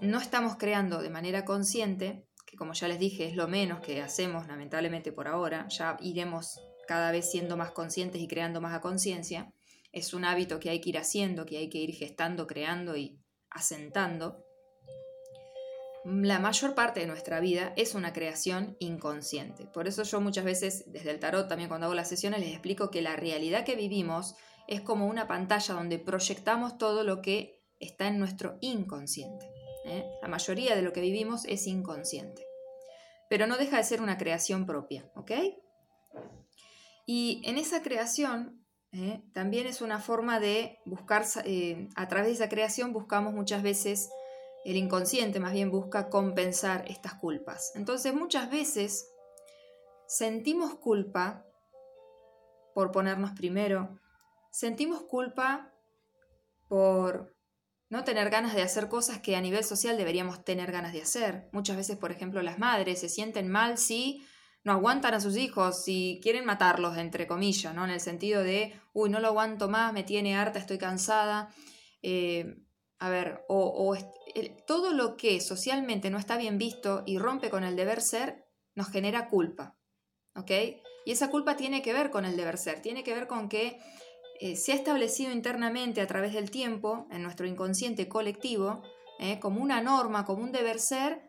no 0.00 0.20
estamos 0.20 0.56
creando 0.56 1.00
de 1.00 1.10
manera 1.10 1.44
consciente, 1.44 2.26
que 2.46 2.56
como 2.56 2.74
ya 2.74 2.88
les 2.88 2.98
dije 2.98 3.26
es 3.26 3.36
lo 3.36 3.48
menos 3.48 3.80
que 3.80 4.02
hacemos 4.02 4.46
lamentablemente 4.46 5.10
por 5.12 5.26
ahora, 5.26 5.66
ya 5.68 5.96
iremos 6.00 6.60
cada 6.86 7.10
vez 7.10 7.30
siendo 7.30 7.56
más 7.56 7.70
conscientes 7.70 8.20
y 8.20 8.28
creando 8.28 8.60
más 8.60 8.74
a 8.74 8.80
conciencia, 8.80 9.52
es 9.92 10.12
un 10.12 10.24
hábito 10.24 10.60
que 10.60 10.70
hay 10.70 10.80
que 10.80 10.90
ir 10.90 10.98
haciendo, 10.98 11.46
que 11.46 11.56
hay 11.56 11.70
que 11.70 11.78
ir 11.78 11.94
gestando, 11.94 12.46
creando 12.46 12.96
y 12.96 13.18
asentando. 13.48 14.44
La 16.04 16.38
mayor 16.38 16.74
parte 16.74 17.00
de 17.00 17.06
nuestra 17.06 17.40
vida 17.40 17.72
es 17.76 17.94
una 17.94 18.12
creación 18.12 18.76
inconsciente. 18.78 19.66
Por 19.66 19.88
eso 19.88 20.02
yo 20.02 20.20
muchas 20.20 20.44
veces 20.44 20.84
desde 20.88 21.12
el 21.12 21.20
tarot, 21.20 21.48
también 21.48 21.68
cuando 21.68 21.86
hago 21.86 21.94
las 21.94 22.08
sesiones, 22.08 22.40
les 22.40 22.50
explico 22.50 22.90
que 22.90 23.00
la 23.00 23.16
realidad 23.16 23.64
que 23.64 23.76
vivimos 23.76 24.34
es 24.68 24.80
como 24.80 25.06
una 25.06 25.26
pantalla 25.26 25.74
donde 25.74 25.98
proyectamos 25.98 26.78
todo 26.78 27.04
lo 27.04 27.20
que 27.20 27.62
está 27.80 28.06
en 28.08 28.18
nuestro 28.18 28.56
inconsciente. 28.60 29.46
¿eh? 29.84 30.04
La 30.22 30.28
mayoría 30.28 30.74
de 30.74 30.82
lo 30.82 30.92
que 30.92 31.00
vivimos 31.00 31.44
es 31.46 31.66
inconsciente. 31.66 32.46
Pero 33.28 33.46
no 33.46 33.56
deja 33.56 33.78
de 33.78 33.84
ser 33.84 34.02
una 34.02 34.18
creación 34.18 34.66
propia. 34.66 35.10
Y 37.06 37.42
en 37.44 37.58
esa 37.58 37.82
creación 37.82 38.64
¿eh? 38.92 39.22
también 39.32 39.66
es 39.66 39.82
una 39.82 40.00
forma 40.00 40.40
de 40.40 40.78
buscar, 40.84 41.24
eh, 41.44 41.88
a 41.96 42.08
través 42.08 42.28
de 42.28 42.34
esa 42.34 42.48
creación 42.48 42.92
buscamos 42.92 43.34
muchas 43.34 43.62
veces, 43.62 44.10
el 44.64 44.76
inconsciente 44.76 45.40
más 45.40 45.52
bien 45.52 45.70
busca 45.70 46.08
compensar 46.08 46.84
estas 46.88 47.14
culpas. 47.14 47.72
Entonces 47.74 48.14
muchas 48.14 48.50
veces 48.50 49.10
sentimos 50.06 50.74
culpa 50.76 51.44
por 52.74 52.90
ponernos 52.90 53.32
primero, 53.32 54.00
sentimos 54.54 55.02
culpa 55.02 55.72
por 56.68 57.36
no 57.90 58.04
tener 58.04 58.30
ganas 58.30 58.54
de 58.54 58.62
hacer 58.62 58.88
cosas 58.88 59.18
que 59.18 59.34
a 59.34 59.40
nivel 59.40 59.64
social 59.64 59.98
deberíamos 59.98 60.44
tener 60.44 60.70
ganas 60.70 60.92
de 60.92 61.02
hacer. 61.02 61.48
Muchas 61.52 61.76
veces, 61.76 61.96
por 61.96 62.12
ejemplo, 62.12 62.40
las 62.40 62.58
madres 62.58 63.00
se 63.00 63.08
sienten 63.08 63.48
mal 63.48 63.78
si 63.78 64.24
no 64.62 64.72
aguantan 64.72 65.12
a 65.12 65.20
sus 65.20 65.36
hijos, 65.36 65.82
si 65.82 66.20
quieren 66.22 66.44
matarlos, 66.44 66.96
entre 66.96 67.26
comillas, 67.26 67.74
¿no? 67.74 67.84
En 67.84 67.90
el 67.90 68.00
sentido 68.00 68.44
de, 68.44 68.80
uy, 68.92 69.10
no 69.10 69.18
lo 69.18 69.28
aguanto 69.28 69.68
más, 69.68 69.92
me 69.92 70.04
tiene 70.04 70.36
harta, 70.36 70.60
estoy 70.60 70.78
cansada. 70.78 71.52
Eh, 72.00 72.54
a 73.00 73.10
ver, 73.10 73.44
o, 73.48 73.96
todo 74.68 74.92
lo 74.92 75.16
que 75.16 75.40
socialmente 75.40 76.10
no 76.10 76.18
está 76.18 76.36
bien 76.36 76.58
visto 76.58 77.02
y 77.06 77.18
rompe 77.18 77.50
con 77.50 77.64
el 77.64 77.74
deber 77.74 78.00
ser, 78.00 78.46
nos 78.76 78.88
genera 78.88 79.28
culpa. 79.28 79.76
¿Ok? 80.36 80.50
Y 81.04 81.12
esa 81.12 81.28
culpa 81.28 81.56
tiene 81.56 81.82
que 81.82 81.92
ver 81.92 82.10
con 82.10 82.24
el 82.24 82.36
deber 82.36 82.56
ser, 82.56 82.80
tiene 82.80 83.02
que 83.02 83.14
ver 83.14 83.26
con 83.26 83.48
que 83.48 83.78
eh, 84.40 84.56
se 84.56 84.72
ha 84.72 84.74
establecido 84.74 85.32
internamente 85.32 86.00
a 86.00 86.06
través 86.06 86.32
del 86.32 86.50
tiempo, 86.50 87.06
en 87.10 87.22
nuestro 87.22 87.46
inconsciente 87.46 88.08
colectivo, 88.08 88.82
eh, 89.18 89.38
como 89.38 89.62
una 89.62 89.80
norma, 89.80 90.24
como 90.24 90.42
un 90.42 90.52
deber 90.52 90.80
ser, 90.80 91.22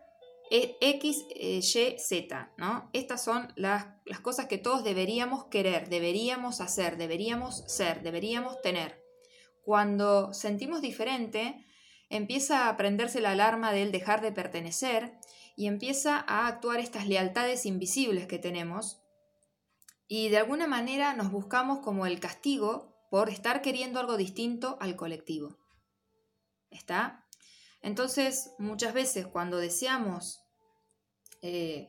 e, 0.52 0.78
X, 0.82 1.26
eh, 1.36 1.60
Y, 1.62 2.00
Z. 2.00 2.54
¿no? 2.58 2.90
Estas 2.94 3.24
son 3.24 3.52
las, 3.56 3.88
las 4.06 4.20
cosas 4.20 4.48
que 4.48 4.58
todos 4.58 4.84
deberíamos 4.84 5.46
querer, 5.46 5.90
deberíamos 5.90 6.62
hacer, 6.62 6.98
deberíamos 6.98 7.64
ser, 7.68 8.02
deberíamos 8.04 8.62
tener. 8.62 9.04
Cuando 9.64 10.34
sentimos 10.34 10.82
diferente, 10.82 11.66
empieza 12.10 12.70
a 12.70 12.78
prenderse 12.78 13.22
la 13.22 13.32
alarma 13.32 13.72
del 13.72 13.92
dejar 13.92 14.22
de 14.22 14.32
pertenecer 14.32 15.18
y 15.56 15.68
empieza 15.68 16.24
a 16.28 16.48
actuar 16.48 16.80
estas 16.80 17.08
lealtades 17.08 17.66
invisibles 17.66 18.28
que 18.28 18.38
tenemos 18.38 19.02
y 20.08 20.30
de 20.30 20.38
alguna 20.38 20.68
manera 20.68 21.14
nos 21.16 21.32
buscamos 21.32 21.80
como 21.80 22.06
el 22.06 22.20
castigo 22.20 22.95
por 23.16 23.30
estar 23.30 23.62
queriendo 23.62 24.02
algo 24.02 24.18
distinto 24.18 24.78
al 24.82 24.98
colectivo. 24.98 25.56
¿Está? 26.70 27.26
Entonces, 27.82 28.52
muchas 28.60 28.94
veces 28.94 29.26
cuando 29.26 29.58
deseamos 29.58 30.42
eh, 31.42 31.88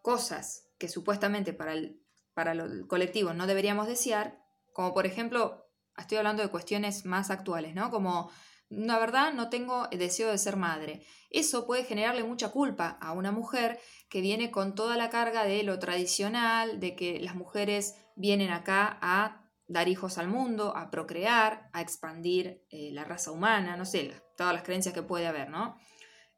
cosas 0.00 0.68
que 0.78 0.86
supuestamente 0.86 1.54
para 1.54 1.72
el, 1.72 2.00
para 2.34 2.52
el 2.52 2.86
colectivo 2.86 3.34
no 3.34 3.48
deberíamos 3.48 3.88
desear, 3.88 4.38
como 4.72 4.94
por 4.94 5.06
ejemplo, 5.06 5.66
estoy 5.96 6.18
hablando 6.18 6.44
de 6.44 6.50
cuestiones 6.50 7.04
más 7.04 7.30
actuales, 7.30 7.74
¿no? 7.74 7.90
Como, 7.90 8.30
la 8.68 9.00
verdad, 9.00 9.34
no 9.34 9.48
tengo 9.48 9.88
deseo 9.88 10.30
de 10.30 10.38
ser 10.38 10.54
madre. 10.54 11.04
Eso 11.30 11.66
puede 11.66 11.82
generarle 11.82 12.22
mucha 12.22 12.52
culpa 12.52 12.96
a 13.00 13.10
una 13.10 13.32
mujer 13.32 13.80
que 14.08 14.20
viene 14.20 14.52
con 14.52 14.76
toda 14.76 14.96
la 14.96 15.10
carga 15.10 15.42
de 15.42 15.64
lo 15.64 15.80
tradicional, 15.80 16.78
de 16.78 16.94
que 16.94 17.18
las 17.18 17.34
mujeres 17.34 17.96
vienen 18.14 18.52
acá 18.52 19.00
a 19.02 19.43
dar 19.66 19.88
hijos 19.88 20.18
al 20.18 20.28
mundo, 20.28 20.76
a 20.76 20.90
procrear, 20.90 21.70
a 21.72 21.80
expandir 21.80 22.62
eh, 22.70 22.90
la 22.92 23.04
raza 23.04 23.30
humana, 23.30 23.76
no 23.76 23.84
sé, 23.84 24.12
todas 24.36 24.52
las 24.52 24.62
creencias 24.62 24.94
que 24.94 25.02
puede 25.02 25.26
haber, 25.26 25.48
¿no? 25.48 25.76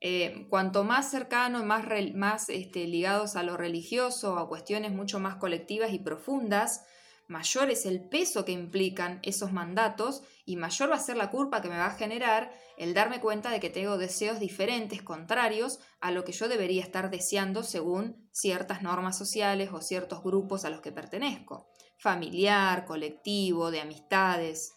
Eh, 0.00 0.46
cuanto 0.50 0.84
más 0.84 1.10
cercano, 1.10 1.64
más, 1.64 1.84
más 2.14 2.48
este, 2.50 2.86
ligados 2.86 3.34
a 3.34 3.42
lo 3.42 3.56
religioso, 3.56 4.38
a 4.38 4.48
cuestiones 4.48 4.92
mucho 4.92 5.18
más 5.18 5.36
colectivas 5.36 5.92
y 5.92 5.98
profundas, 5.98 6.84
mayor 7.28 7.70
es 7.70 7.86
el 7.86 8.08
peso 8.08 8.44
que 8.44 8.52
implican 8.52 9.18
esos 9.22 9.52
mandatos 9.52 10.22
y 10.44 10.56
mayor 10.56 10.90
va 10.90 10.96
a 10.96 11.00
ser 11.00 11.16
la 11.16 11.30
culpa 11.30 11.60
que 11.60 11.68
me 11.68 11.78
va 11.78 11.86
a 11.86 11.96
generar 11.96 12.52
el 12.76 12.94
darme 12.94 13.20
cuenta 13.20 13.50
de 13.50 13.58
que 13.58 13.70
tengo 13.70 13.98
deseos 13.98 14.38
diferentes, 14.38 15.02
contrarios 15.02 15.80
a 16.00 16.12
lo 16.12 16.24
que 16.24 16.32
yo 16.32 16.46
debería 16.46 16.82
estar 16.82 17.10
deseando 17.10 17.64
según 17.64 18.28
ciertas 18.30 18.82
normas 18.82 19.18
sociales 19.18 19.70
o 19.72 19.80
ciertos 19.80 20.22
grupos 20.22 20.64
a 20.64 20.70
los 20.70 20.82
que 20.82 20.92
pertenezco 20.92 21.68
familiar, 21.98 22.84
colectivo, 22.84 23.70
de 23.70 23.80
amistades. 23.80 24.74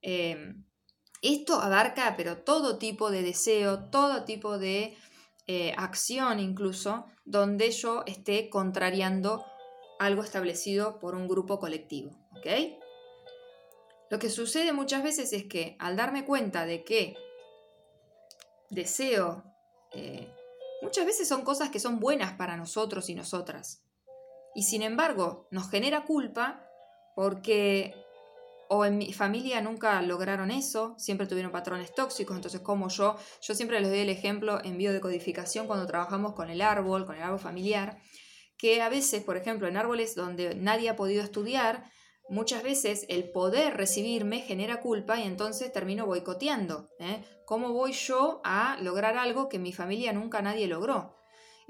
Em, 0.00 0.64
esto 1.22 1.54
abarca, 1.60 2.14
pero 2.16 2.38
todo 2.38 2.78
tipo 2.78 3.10
de 3.10 3.22
deseo, 3.22 3.90
todo 3.90 4.24
tipo 4.24 4.58
de 4.58 4.96
eh, 5.46 5.72
acción 5.76 6.40
incluso, 6.40 7.06
donde 7.24 7.70
yo 7.70 8.02
esté 8.06 8.48
contrariando 8.50 9.44
algo 9.98 10.22
establecido 10.24 10.98
por 10.98 11.14
un 11.14 11.28
grupo 11.28 11.60
colectivo. 11.60 12.10
Lo 14.10 14.18
que 14.18 14.30
sucede 14.30 14.72
muchas 14.72 15.02
veces 15.02 15.32
es 15.32 15.44
que 15.44 15.76
al 15.78 15.96
darme 15.96 16.24
cuenta 16.24 16.66
de 16.66 16.84
que 16.84 17.16
deseo, 18.68 19.44
eh, 19.92 20.28
muchas 20.82 21.06
veces 21.06 21.28
son 21.28 21.42
cosas 21.42 21.70
que 21.70 21.78
son 21.78 22.00
buenas 22.00 22.34
para 22.34 22.56
nosotros 22.56 23.08
y 23.08 23.14
nosotras. 23.14 23.81
Y 24.54 24.64
sin 24.64 24.82
embargo, 24.82 25.48
nos 25.50 25.70
genera 25.70 26.04
culpa 26.04 26.66
porque 27.14 27.94
o 28.74 28.86
en 28.86 28.96
mi 28.96 29.12
familia 29.12 29.60
nunca 29.60 30.00
lograron 30.00 30.50
eso, 30.50 30.94
siempre 30.96 31.26
tuvieron 31.26 31.52
patrones 31.52 31.94
tóxicos, 31.94 32.34
entonces 32.34 32.62
como 32.62 32.88
yo, 32.88 33.16
yo 33.42 33.54
siempre 33.54 33.78
les 33.80 33.90
doy 33.90 33.98
el 33.98 34.08
ejemplo 34.08 34.64
en 34.64 34.78
biodecodificación 34.78 35.66
cuando 35.66 35.86
trabajamos 35.86 36.32
con 36.32 36.48
el 36.48 36.62
árbol, 36.62 37.04
con 37.04 37.16
el 37.16 37.22
árbol 37.22 37.38
familiar, 37.38 37.98
que 38.56 38.80
a 38.80 38.88
veces, 38.88 39.22
por 39.22 39.36
ejemplo, 39.36 39.68
en 39.68 39.76
árboles 39.76 40.14
donde 40.14 40.54
nadie 40.54 40.88
ha 40.88 40.96
podido 40.96 41.22
estudiar, 41.22 41.84
muchas 42.30 42.62
veces 42.62 43.04
el 43.10 43.30
poder 43.30 43.76
recibirme 43.76 44.40
genera 44.40 44.80
culpa 44.80 45.20
y 45.20 45.24
entonces 45.24 45.70
termino 45.70 46.06
boicoteando. 46.06 46.88
¿eh? 46.98 47.22
¿Cómo 47.44 47.74
voy 47.74 47.92
yo 47.92 48.40
a 48.42 48.78
lograr 48.80 49.18
algo 49.18 49.50
que 49.50 49.58
mi 49.58 49.74
familia 49.74 50.14
nunca 50.14 50.40
nadie 50.40 50.66
logró? 50.66 51.14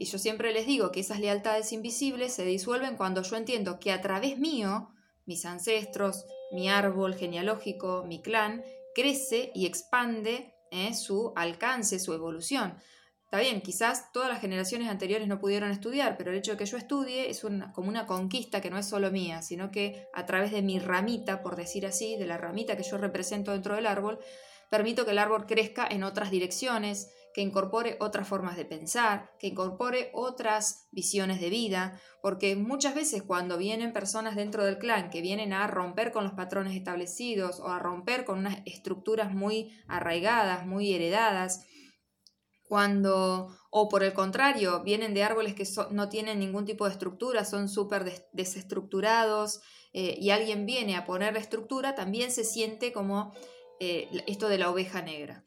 Y 0.03 0.07
yo 0.07 0.19
siempre 0.19 0.53
les 0.53 0.67
digo 0.67 0.91
que 0.91 0.99
esas 0.99 1.21
lealtades 1.21 1.73
invisibles 1.73 2.33
se 2.33 2.45
disuelven 2.45 2.97
cuando 2.97 3.23
yo 3.23 3.37
entiendo 3.37 3.79
que 3.79 3.93
a 3.93 4.01
través 4.01 4.37
mío, 4.37 4.89
mis 5.27 5.45
ancestros, 5.45 6.27
mi 6.51 6.69
árbol 6.69 7.15
genealógico, 7.15 8.03
mi 8.05 8.21
clan, 8.21 8.65
crece 8.97 9.53
y 9.55 9.65
expande 9.65 10.57
¿eh? 10.73 10.93
su 10.95 11.33
alcance, 11.37 12.01
su 12.01 12.15
evolución. 12.15 12.75
Está 13.23 13.39
bien, 13.39 13.61
quizás 13.61 14.11
todas 14.11 14.29
las 14.29 14.41
generaciones 14.41 14.89
anteriores 14.89 15.29
no 15.29 15.39
pudieron 15.39 15.71
estudiar, 15.71 16.17
pero 16.17 16.33
el 16.33 16.39
hecho 16.39 16.51
de 16.51 16.57
que 16.57 16.67
yo 16.67 16.79
estudie 16.79 17.31
es 17.31 17.41
como 17.73 17.89
una 17.89 18.05
conquista 18.05 18.61
que 18.61 18.71
no 18.71 18.79
es 18.79 18.87
solo 18.87 19.13
mía, 19.13 19.41
sino 19.41 19.71
que 19.71 20.09
a 20.15 20.27
través 20.27 20.51
de 20.51 20.63
mi 20.63 20.81
ramita, 20.81 21.45
por 21.45 21.55
decir 21.55 21.87
así, 21.87 22.17
de 22.17 22.27
la 22.27 22.39
ramita 22.39 22.77
que 22.77 22.83
yo 22.83 22.99
represento 22.99 23.53
dentro 23.53 23.77
del 23.77 23.87
árbol, 23.87 24.19
permito 24.69 25.05
que 25.05 25.13
el 25.13 25.19
árbol 25.19 25.47
crezca 25.47 25.87
en 25.89 26.03
otras 26.03 26.33
direcciones, 26.33 27.13
que 27.35 27.41
incorpore 27.41 27.97
otras 28.01 28.29
formas 28.29 28.57
de 28.57 28.65
pensar, 28.65 29.31
que 29.39 29.49
incorpore 29.49 30.11
otras 30.13 30.89
visiones 30.91 31.41
de 31.41 31.51
vida, 31.51 32.01
porque 32.21 32.57
muchas 32.57 32.95
veces 32.95 33.23
cuando 33.23 33.59
vienen 33.59 33.93
personas 33.93 34.37
dentro 34.37 34.65
del 34.65 34.79
clan 34.79 35.11
que 35.11 35.23
vienen 35.23 35.53
a 35.53 35.67
romper 35.67 36.13
con 36.13 36.25
los 36.25 36.35
patrones 36.35 36.77
establecidos 36.77 37.61
o 37.61 37.69
a 37.69 37.79
romper 37.79 38.25
con 38.25 38.39
unas 38.39 38.59
estructuras 38.67 39.35
muy 39.35 39.73
arraigadas, 39.89 40.67
muy 40.67 40.93
heredadas, 40.93 41.67
cuando, 42.73 43.55
o 43.71 43.89
por 43.91 44.03
el 44.03 44.15
contrario, 44.15 44.83
vienen 44.83 45.13
de 45.13 45.23
árboles 45.23 45.55
que 45.55 45.67
no 45.91 46.09
tienen 46.09 46.39
ningún 46.39 46.65
tipo 46.65 46.87
de 46.87 46.93
estructura, 46.93 47.45
son 47.45 47.69
súper 47.69 48.11
desestructurados, 48.33 49.61
eh, 49.93 50.17
y 50.19 50.31
alguien 50.31 50.65
viene 50.65 50.97
a 50.97 51.05
poner 51.05 51.37
estructura, 51.37 51.95
también 51.95 52.31
se 52.31 52.45
siente 52.45 52.93
como 52.93 53.35
eh, 53.79 54.09
esto 54.27 54.49
de 54.49 54.57
la 54.57 54.71
oveja 54.71 55.03
negra. 55.03 55.45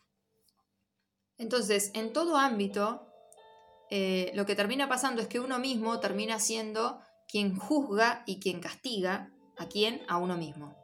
Entonces, 1.38 1.92
en 1.94 2.14
todo 2.14 2.38
ámbito, 2.38 3.08
eh, 3.90 4.32
lo 4.36 4.46
que 4.46 4.56
termina 4.56 4.88
pasando 4.88 5.22
es 5.22 5.28
que 5.28 5.40
uno 5.40 5.60
mismo 5.60 6.00
termina 6.00 6.40
siendo 6.40 7.00
quien 7.28 7.58
juzga 7.58 8.24
y 8.26 8.40
quien 8.40 8.60
castiga 8.60 9.32
a 9.58 9.68
quién, 9.68 10.02
a 10.08 10.18
uno 10.18 10.38
mismo. 10.38 10.76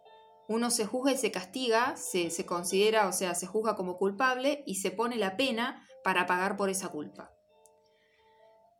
Uno 0.47 0.69
se 0.69 0.85
juzga 0.85 1.13
y 1.13 1.17
se 1.17 1.31
castiga, 1.31 1.95
se, 1.95 2.29
se 2.29 2.45
considera, 2.45 3.07
o 3.07 3.13
sea, 3.13 3.35
se 3.35 3.47
juzga 3.47 3.75
como 3.75 3.97
culpable 3.97 4.63
y 4.65 4.75
se 4.75 4.91
pone 4.91 5.15
la 5.15 5.37
pena 5.37 5.87
para 6.03 6.25
pagar 6.25 6.57
por 6.57 6.69
esa 6.69 6.89
culpa. 6.89 7.31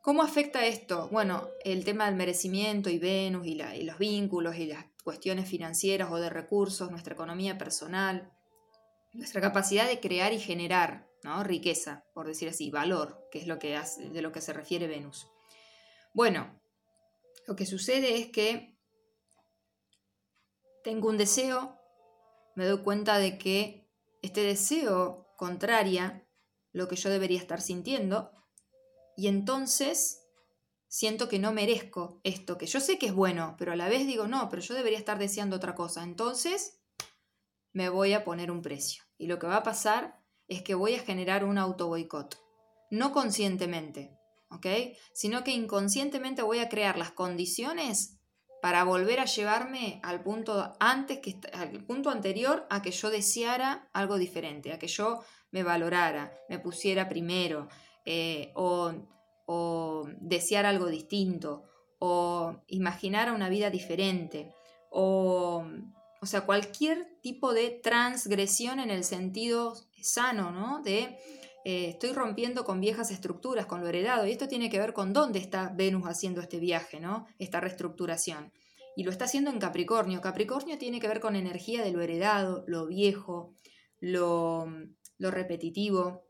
¿Cómo 0.02 0.22
afecta 0.22 0.66
esto? 0.66 1.08
Bueno, 1.12 1.48
el 1.64 1.84
tema 1.84 2.06
del 2.06 2.16
merecimiento 2.16 2.90
y 2.90 2.98
Venus 2.98 3.46
y, 3.46 3.62
y, 3.62 3.82
los 3.84 3.98
vínculos 3.98 4.56
y 4.56 4.66
las 4.66 4.84
cuestiones 5.04 5.48
financieras 5.48 6.10
o 6.10 6.16
de 6.16 6.28
recursos, 6.28 6.90
nuestra 6.90 7.14
economía 7.14 7.56
personal, 7.56 8.32
nuestra 9.12 9.40
capacidad 9.40 9.86
de 9.86 10.00
crear 10.00 10.32
y 10.32 10.40
generar 10.40 11.06
¿no? 11.22 11.42
riqueza, 11.44 12.04
por 12.14 12.26
decir 12.26 12.48
así, 12.48 12.70
valor, 12.70 13.28
que 13.30 13.38
es 13.38 13.46
lo 13.46 13.58
que 13.58 13.76
hace, 13.76 14.10
de 14.10 14.22
lo 14.22 14.32
que 14.32 14.40
se 14.40 14.52
refiere 14.52 14.86
Venus. 14.86 15.28
Bueno, 16.14 16.60
lo 17.46 17.56
que 17.56 17.66
sucede 17.66 18.18
es 18.18 18.30
que 18.30 18.76
tengo 20.84 21.08
un 21.08 21.16
deseo, 21.16 21.78
me 22.56 22.66
doy 22.66 22.82
cuenta 22.82 23.18
de 23.18 23.38
que 23.38 23.88
este 24.20 24.42
deseo 24.42 25.32
contraria 25.36 26.26
lo 26.72 26.88
que 26.88 26.96
yo 26.96 27.10
debería 27.10 27.38
estar 27.38 27.60
sintiendo, 27.60 28.30
y 29.16 29.28
entonces 29.28 30.22
siento 30.88 31.28
que 31.28 31.38
no 31.38 31.52
merezco 31.52 32.20
esto, 32.22 32.58
que 32.58 32.66
yo 32.66 32.80
sé 32.80 32.98
que 32.98 33.06
es 33.06 33.14
bueno, 33.14 33.56
pero 33.58 33.72
a 33.72 33.76
la 33.76 33.88
vez 33.88 34.06
digo, 34.06 34.26
no, 34.26 34.48
pero 34.48 34.60
yo 34.60 34.74
debería 34.74 34.98
estar 34.98 35.18
deseando 35.18 35.56
otra 35.56 35.74
cosa. 35.74 36.02
Entonces 36.02 36.82
me 37.72 37.88
voy 37.88 38.12
a 38.12 38.24
poner 38.24 38.50
un 38.50 38.62
precio. 38.62 39.02
Y 39.16 39.26
lo 39.26 39.38
que 39.38 39.46
va 39.46 39.56
a 39.56 39.62
pasar 39.62 40.21
es 40.52 40.62
que 40.62 40.74
voy 40.74 40.94
a 40.94 41.00
generar 41.00 41.44
un 41.44 41.58
auto 41.58 41.88
boicot. 41.88 42.38
No 42.90 43.12
conscientemente, 43.12 44.18
¿ok? 44.50 44.66
Sino 45.12 45.44
que 45.44 45.52
inconscientemente 45.52 46.42
voy 46.42 46.58
a 46.58 46.68
crear 46.68 46.98
las 46.98 47.10
condiciones 47.10 48.18
para 48.60 48.84
volver 48.84 49.18
a 49.18 49.24
llevarme 49.24 49.98
al 50.04 50.22
punto 50.22 50.74
antes 50.78 51.18
que 51.18 51.40
al 51.52 51.84
punto 51.84 52.10
anterior 52.10 52.66
a 52.70 52.80
que 52.82 52.92
yo 52.92 53.10
deseara 53.10 53.88
algo 53.92 54.18
diferente, 54.18 54.72
a 54.72 54.78
que 54.78 54.88
yo 54.88 55.24
me 55.50 55.62
valorara, 55.62 56.32
me 56.48 56.58
pusiera 56.58 57.08
primero, 57.08 57.68
eh, 58.04 58.52
o, 58.54 58.92
o 59.46 60.06
desear 60.20 60.66
algo 60.66 60.86
distinto, 60.86 61.64
o 61.98 62.56
imaginar 62.68 63.32
una 63.32 63.48
vida 63.48 63.70
diferente, 63.70 64.54
o, 64.90 65.64
o 66.22 66.26
sea, 66.26 66.42
cualquier 66.42 67.18
tipo 67.20 67.52
de 67.52 67.70
transgresión 67.70 68.78
en 68.78 68.90
el 68.90 69.02
sentido 69.02 69.74
sano, 70.00 70.52
¿no? 70.52 70.80
De 70.80 71.18
eh, 71.64 71.88
estoy 71.88 72.12
rompiendo 72.12 72.64
con 72.64 72.80
viejas 72.80 73.10
estructuras, 73.10 73.66
con 73.66 73.80
lo 73.80 73.88
heredado, 73.88 74.24
y 74.24 74.30
esto 74.30 74.46
tiene 74.46 74.70
que 74.70 74.78
ver 74.78 74.92
con 74.92 75.12
dónde 75.12 75.40
está 75.40 75.72
Venus 75.74 76.04
haciendo 76.06 76.40
este 76.40 76.60
viaje, 76.60 77.00
¿no? 77.00 77.26
Esta 77.40 77.58
reestructuración. 77.58 78.52
Y 78.94 79.02
lo 79.02 79.10
está 79.10 79.24
haciendo 79.24 79.50
en 79.50 79.58
Capricornio. 79.58 80.20
Capricornio 80.20 80.78
tiene 80.78 81.00
que 81.00 81.08
ver 81.08 81.18
con 81.18 81.34
energía 81.34 81.82
de 81.82 81.90
lo 81.90 82.00
heredado, 82.00 82.62
lo 82.68 82.86
viejo, 82.86 83.52
lo, 83.98 84.68
lo 85.18 85.30
repetitivo, 85.32 86.22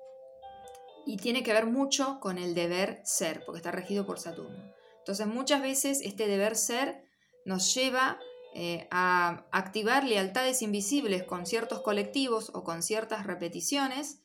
y 1.05 1.19
tiene 1.19 1.43
que 1.43 1.53
ver 1.53 1.67
mucho 1.67 2.19
con 2.19 2.39
el 2.39 2.55
deber 2.55 3.03
ser, 3.05 3.43
porque 3.45 3.59
está 3.59 3.73
regido 3.73 4.07
por 4.07 4.19
Saturno. 4.19 4.73
Entonces 5.01 5.27
muchas 5.27 5.61
veces 5.61 6.01
este 6.03 6.29
deber 6.29 6.57
ser 6.57 7.05
nos 7.45 7.75
lleva 7.75 8.19
eh, 8.55 8.87
a 8.91 9.47
activar 9.51 10.05
lealtades 10.05 10.63
invisibles 10.63 11.23
con 11.25 11.47
ciertos 11.47 11.81
colectivos 11.81 12.51
o 12.55 12.65
con 12.65 12.83
ciertas 12.83 13.27
repeticiones, 13.27 14.23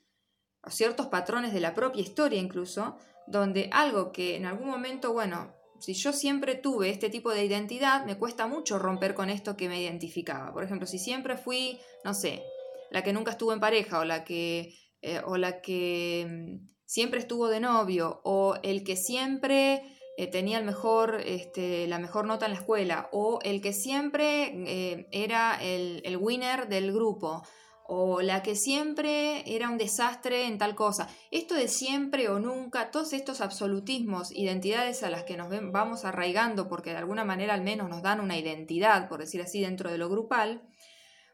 o 0.64 0.70
ciertos 0.70 1.08
patrones 1.08 1.54
de 1.54 1.62
la 1.62 1.74
propia 1.74 2.02
historia 2.02 2.40
incluso, 2.40 2.98
donde 3.26 3.70
algo 3.72 4.12
que 4.12 4.36
en 4.36 4.46
algún 4.46 4.68
momento, 4.68 5.14
bueno, 5.14 5.54
si 5.80 5.94
yo 5.94 6.12
siempre 6.12 6.56
tuve 6.56 6.90
este 6.90 7.10
tipo 7.10 7.32
de 7.32 7.46
identidad, 7.46 8.06
me 8.06 8.18
cuesta 8.18 8.48
mucho 8.48 8.80
romper 8.80 9.14
con 9.14 9.30
esto 9.30 9.56
que 9.56 9.70
me 9.70 9.82
identificaba. 9.82 10.52
Por 10.52 10.64
ejemplo, 10.64 10.88
si 10.88 11.00
siempre 11.00 11.38
fui, 11.38 11.80
no 12.04 12.14
sé, 12.14 12.44
la 12.90 13.04
que 13.04 13.14
nunca 13.14 13.32
estuvo 13.32 13.54
en 13.54 13.60
pareja 13.60 14.00
o 14.00 14.06
la 14.06 14.24
que, 14.24 14.76
eh, 15.02 15.22
o 15.26 15.38
la 15.38 15.62
que 15.62 16.28
mm, 16.30 16.68
siempre 16.86 17.20
estuvo 17.20 17.48
de 17.48 17.60
novio 17.60 18.22
o 18.24 18.56
el 18.64 18.84
que 18.84 18.96
siempre 18.96 19.84
eh, 20.18 20.26
tenía 20.26 20.58
el 20.58 20.66
mejor, 20.66 21.22
este, 21.24 21.86
la 21.86 22.00
mejor 22.00 22.26
nota 22.26 22.48
en 22.48 22.54
la 22.54 22.58
escuela, 22.58 23.08
o 23.12 23.40
el 23.44 23.62
que 23.62 23.72
siempre 23.72 24.52
eh, 24.66 25.08
era 25.12 25.62
el, 25.62 26.02
el, 26.06 26.18
winner 26.18 26.68
del 26.68 26.92
grupo, 26.92 27.44
o 27.86 28.24
la 28.24 28.42
que 28.42 28.56
siempre 28.56 29.44
era 29.46 29.70
un 29.70 29.78
desastre 29.78 30.48
en 30.48 30.58
tal 30.58 30.74
cosa. 30.74 31.08
Esto 31.30 31.54
de 31.54 31.68
siempre 31.68 32.30
o 32.30 32.40
nunca, 32.40 32.90
todos 32.90 33.14
estos 33.14 33.42
absolutismos, 33.42 34.32
identidades 34.32 35.04
a 35.04 35.12
las 35.12 35.24
que 35.24 35.38
nos 35.38 35.50
vamos 35.72 36.04
arraigando 36.04 36.68
porque 36.68 36.90
de 36.90 36.98
alguna 36.98 37.24
manera 37.24 37.54
al 37.54 37.62
menos 37.62 37.88
nos 37.88 38.02
dan 38.02 38.20
una 38.20 38.40
identidad, 38.40 39.08
por 39.08 39.20
decir 39.20 39.44
así, 39.44 39.62
dentro 39.62 39.92
de 39.92 40.00
lo 40.00 40.10
grupal, 40.10 40.68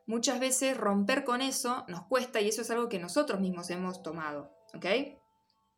muchas 0.06 0.42
veces 0.42 0.76
romper 0.76 1.24
con 1.24 1.42
eso 1.42 1.86
nos 1.88 2.06
cuesta 2.08 2.42
y 2.42 2.50
eso 2.50 2.64
es 2.64 2.70
algo 2.70 2.90
que 2.90 3.00
nosotros 3.00 3.40
mismos 3.40 3.70
hemos 3.70 4.04
tomado. 4.04 4.52
¿Ok? 4.76 4.86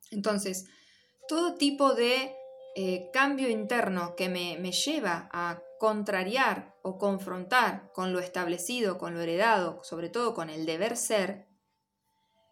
Entonces, 0.10 0.66
todo 1.28 1.56
tipo 1.56 1.94
de 1.94 2.36
eh, 2.78 3.10
cambio 3.14 3.48
interno 3.48 4.18
que 4.18 4.28
me, 4.28 4.72
lleva 4.74 5.30
a 5.32 5.64
contrariar 5.80 6.76
o 6.84 6.98
confrontar 6.98 7.90
con 7.94 8.12
lo 8.12 8.20
establecido, 8.20 8.98
con 8.98 9.14
lo 9.14 9.22
heredado, 9.22 9.82
sobre 9.84 10.10
todo 10.10 10.34
con 10.34 10.50
el 10.50 10.66
deber 10.66 10.98
ser, 10.98 11.48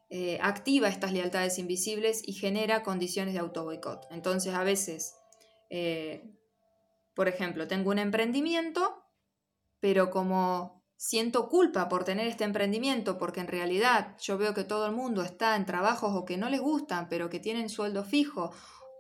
eh, 0.10 0.40
activa 0.42 0.88
estas 0.88 1.12
lealtades 1.12 1.60
invisibles 1.60 2.22
y 2.26 2.32
genera 2.32 2.84
condiciones 2.84 3.34
de 3.34 3.42
auto 3.42 3.66
boicot. 3.66 4.08
Entonces, 4.12 4.54
a 4.54 4.64
veces, 4.64 5.14
eh, 5.70 6.38
por 7.14 7.28
ejemplo, 7.28 7.68
tengo 7.68 7.92
un 7.92 8.00
emprendimiento, 8.00 9.04
pero 9.82 10.10
como 10.10 10.86
siento 10.96 11.50
culpa 11.50 11.90
por 11.90 12.06
tener 12.06 12.28
este 12.28 12.46
emprendimiento, 12.46 13.18
porque 13.18 13.42
en 13.42 13.48
realidad 13.48 14.16
yo 14.22 14.38
veo 14.38 14.54
que 14.54 14.64
todo 14.64 14.86
el 14.86 14.94
mundo 14.94 15.22
está 15.22 15.58
en 15.58 15.66
trabajos 15.66 16.16
o 16.16 16.24
que 16.24 16.38
no 16.38 16.50
les 16.50 16.62
gustan, 16.62 17.10
pero 17.10 17.30
que 17.30 17.42
tienen 17.42 17.68
sueldo 17.68 18.06
fijo, 18.06 18.54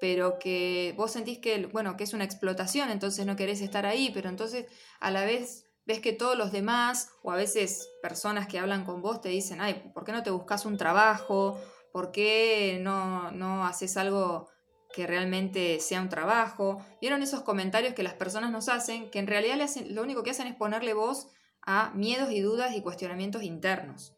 pero 0.04 0.38
que 0.38 0.94
vos 0.98 1.12
sentís 1.12 1.40
que, 1.40 1.66
bueno, 1.68 1.96
que 1.96 2.04
es 2.04 2.14
una 2.14 2.26
explotación, 2.26 2.90
entonces 2.90 3.26
no 3.26 3.38
querés 3.38 3.62
estar 3.62 3.86
ahí, 3.86 4.12
pero 4.14 4.28
entonces 4.28 4.66
a 5.00 5.12
la 5.12 5.24
vez 5.24 5.66
ves 5.86 6.02
que 6.02 6.12
todos 6.12 6.38
los 6.38 6.52
demás, 6.52 7.12
o 7.22 7.32
a 7.32 7.38
veces 7.38 7.90
personas 8.02 8.46
que 8.46 8.60
hablan 8.60 8.84
con 8.84 9.02
vos 9.02 9.22
te 9.22 9.30
dicen, 9.30 9.62
ay, 9.62 9.92
¿por 9.94 10.04
qué 10.04 10.12
no 10.12 10.22
te 10.22 10.30
buscas 10.30 10.66
un 10.66 10.76
trabajo? 10.76 11.58
¿Por 11.94 12.12
qué 12.12 12.80
no, 12.82 13.32
no 13.32 13.66
haces 13.66 13.96
algo 13.96 14.50
que 14.94 15.08
realmente 15.08 15.80
sea 15.80 16.02
un 16.02 16.10
trabajo? 16.10 16.86
¿Vieron 17.00 17.24
esos 17.24 17.44
comentarios 17.44 17.94
que 17.94 18.04
las 18.04 18.16
personas 18.16 18.52
nos 18.52 18.68
hacen? 18.68 19.10
Que 19.10 19.20
en 19.20 19.28
realidad 19.28 19.58
lo 19.88 20.04
único 20.04 20.22
que 20.22 20.32
hacen 20.32 20.48
es 20.48 20.56
ponerle 20.58 20.94
voz 20.94 21.30
a 21.62 21.92
miedos 21.92 22.30
y 22.30 22.42
dudas 22.42 22.76
y 22.76 22.82
cuestionamientos 22.82 23.42
internos. 23.42 24.18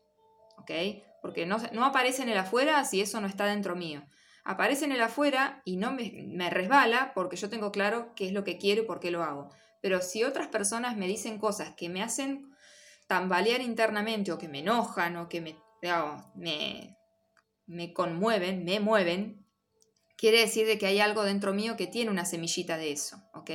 ¿Ok? 0.58 0.71
Porque 1.21 1.45
no, 1.45 1.58
no 1.74 1.86
aparece 1.86 2.24
en 2.24 2.30
el 2.30 2.39
afuera 2.39 2.84
si 2.86 3.02
eso 3.02 3.21
no 3.21 3.28
está 3.28 3.45
dentro 3.45 3.76
mío 3.76 4.02
aparece 4.45 4.86
en 4.86 4.91
el 4.91 5.01
afuera 5.01 5.62
y 5.65 5.75
no 5.75 5.91
me, 5.91 6.49
resbala 6.49 7.13
porque 7.13 7.36
yo 7.36 7.49
tengo 7.49 7.71
claro 7.71 8.13
qué 8.15 8.27
es 8.27 8.31
lo 8.31 8.43
que 8.43 8.58
quiero 8.58 8.84
y 8.84 8.86
por 8.86 8.99
qué 8.99 9.12
lo 9.12 9.23
hago. 9.23 9.49
Pero 9.81 10.01
si 10.01 10.23
otras 10.23 10.47
personas 10.47 10.95
me 10.95 11.08
dicen 11.08 11.39
cosas 11.39 11.73
que 11.75 11.89
me 11.89 12.01
hacen 12.01 12.55
tambalear 13.08 13.62
internamente 13.62 14.31
o 14.31 14.38
que 14.38 14.47
me 14.47 14.60
enojan 14.60 15.17
o 15.17 15.27
que 15.27 15.41
me, 15.41 15.58
me, 16.36 16.97
me 17.65 17.91
conmueven, 17.91 18.63
me 18.63 18.79
mueven, 18.79 19.45
quiere 20.15 20.39
decir 20.39 20.67
de 20.67 20.77
que 20.77 20.86
hay 20.86 20.99
algo 20.99 21.23
dentro 21.23 21.53
mío 21.53 21.75
que 21.75 21.88
tiene 21.88 22.12
una 22.12 22.25
semillita 22.25 22.77
de 22.77 22.91
eso, 22.91 23.17
¿ok? 23.34 23.49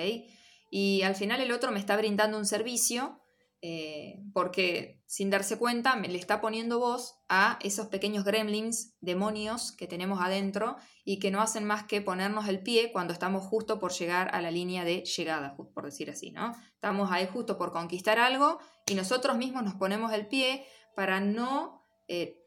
Y 0.71 1.03
al 1.03 1.15
final 1.15 1.41
el 1.41 1.53
otro 1.53 1.71
me 1.71 1.79
está 1.79 1.97
brindando 1.97 2.37
un 2.37 2.47
servicio 2.47 3.20
eh, 3.63 4.23
porque 4.33 5.03
sin 5.07 5.29
darse 5.29 5.59
cuenta 5.59 5.95
me 5.97 6.09
le 6.09 6.19
está 6.19 6.41
poniendo 6.41 6.79
voz 6.79 7.21
a 7.29 7.59
esos 7.63 7.89
pequeños 7.89 8.25
gremlins, 8.25 8.97
demonios 9.01 9.73
que 9.73 9.87
tenemos 9.87 10.21
adentro 10.23 10.77
y 11.05 11.19
que 11.19 11.31
no 11.31 11.43
hacen 11.43 11.65
más 11.65 11.85
que 11.85 12.01
ponernos 12.01 12.49
el 12.49 12.63
pie 12.63 12.91
cuando 12.91 13.13
estamos 13.13 13.45
justo 13.45 13.79
por 13.79 13.93
llegar 13.93 14.35
a 14.35 14.41
la 14.41 14.51
línea 14.51 14.85
de 14.85 15.05
llegada, 15.05 15.57
por 15.57 15.85
decir 15.85 16.11
así, 16.11 16.31
¿no? 16.31 16.53
Estamos 16.73 17.13
ahí 17.13 17.29
justo 17.31 17.59
por 17.59 17.71
conquistar 17.71 18.19
algo 18.19 18.59
y 18.87 18.95
nosotros 18.95 19.37
mismos 19.37 19.63
nos 19.63 19.75
ponemos 19.75 20.13
el 20.13 20.27
pie 20.27 20.65
para 20.97 21.21
no 21.21 21.87
eh, 22.09 22.41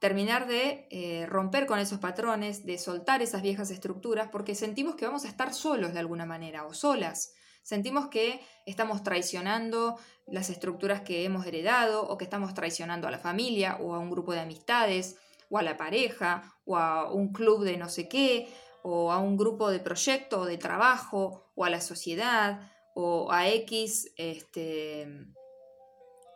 terminar 0.00 0.46
de 0.46 0.86
eh, 0.90 1.26
romper 1.26 1.66
con 1.66 1.78
esos 1.78 1.98
patrones, 1.98 2.64
de 2.64 2.78
soltar 2.78 3.22
esas 3.22 3.42
viejas 3.42 3.70
estructuras, 3.70 4.28
porque 4.30 4.54
sentimos 4.54 4.94
que 4.94 5.06
vamos 5.06 5.24
a 5.24 5.28
estar 5.28 5.54
solos 5.54 5.92
de 5.92 5.98
alguna 5.98 6.26
manera 6.26 6.66
o 6.66 6.74
solas. 6.74 7.32
Sentimos 7.68 8.08
que 8.08 8.40
estamos 8.64 9.02
traicionando 9.02 9.98
las 10.26 10.48
estructuras 10.48 11.02
que 11.02 11.26
hemos 11.26 11.44
heredado 11.44 12.08
o 12.08 12.16
que 12.16 12.24
estamos 12.24 12.54
traicionando 12.54 13.06
a 13.06 13.10
la 13.10 13.18
familia 13.18 13.76
o 13.82 13.94
a 13.94 13.98
un 13.98 14.10
grupo 14.10 14.32
de 14.32 14.40
amistades 14.40 15.18
o 15.50 15.58
a 15.58 15.62
la 15.62 15.76
pareja 15.76 16.50
o 16.64 16.78
a 16.78 17.12
un 17.12 17.30
club 17.30 17.64
de 17.64 17.76
no 17.76 17.90
sé 17.90 18.08
qué 18.08 18.48
o 18.82 19.12
a 19.12 19.18
un 19.18 19.36
grupo 19.36 19.70
de 19.70 19.80
proyecto 19.80 20.40
o 20.40 20.44
de 20.46 20.56
trabajo 20.56 21.44
o 21.54 21.66
a 21.66 21.68
la 21.68 21.82
sociedad 21.82 22.72
o 22.94 23.30
a 23.30 23.46
X 23.50 24.14
este, 24.16 25.02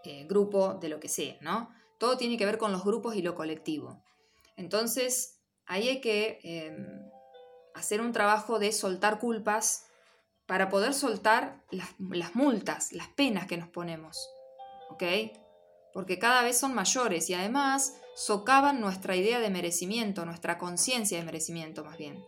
eh, 0.05 0.27
grupo 0.29 0.75
de 0.75 0.91
lo 0.91 1.01
que 1.01 1.09
sea, 1.09 1.39
¿no? 1.41 1.71
Todo 1.97 2.19
tiene 2.19 2.37
que 2.37 2.45
ver 2.45 2.59
con 2.59 2.73
los 2.73 2.85
grupos 2.85 3.17
y 3.17 3.23
lo 3.23 3.35
colectivo. 3.35 4.03
Entonces, 4.59 5.41
ahí 5.65 5.89
hay 5.89 6.03
que 6.03 6.41
em, 6.43 7.11
hacer 7.73 8.03
un 8.03 8.13
trabajo 8.13 8.59
de 8.59 8.71
soltar 8.71 9.19
culpas 9.19 9.87
para 10.47 10.69
poder 10.69 10.95
soltar 10.95 11.63
las, 11.71 12.35
multas, 12.35 12.93
las 12.93 13.09
penas 13.09 13.47
que 13.47 13.57
nos 13.57 13.69
ponemos. 13.69 14.29
¿Ok? 14.91 15.03
Porque 15.93 16.19
cada 16.19 16.43
vez 16.43 16.59
son 16.59 16.75
mayores 16.75 17.29
y 17.31 17.35
además 17.35 17.95
socavan 18.15 18.81
nuestra 18.81 19.17
idea 19.17 19.41
de 19.41 19.51
merecimiento, 19.51 20.25
nuestra 20.25 20.59
conciencia 20.59 21.19
de 21.19 21.25
merecimiento 21.25 21.85
más 21.85 21.97
bien. 21.97 22.25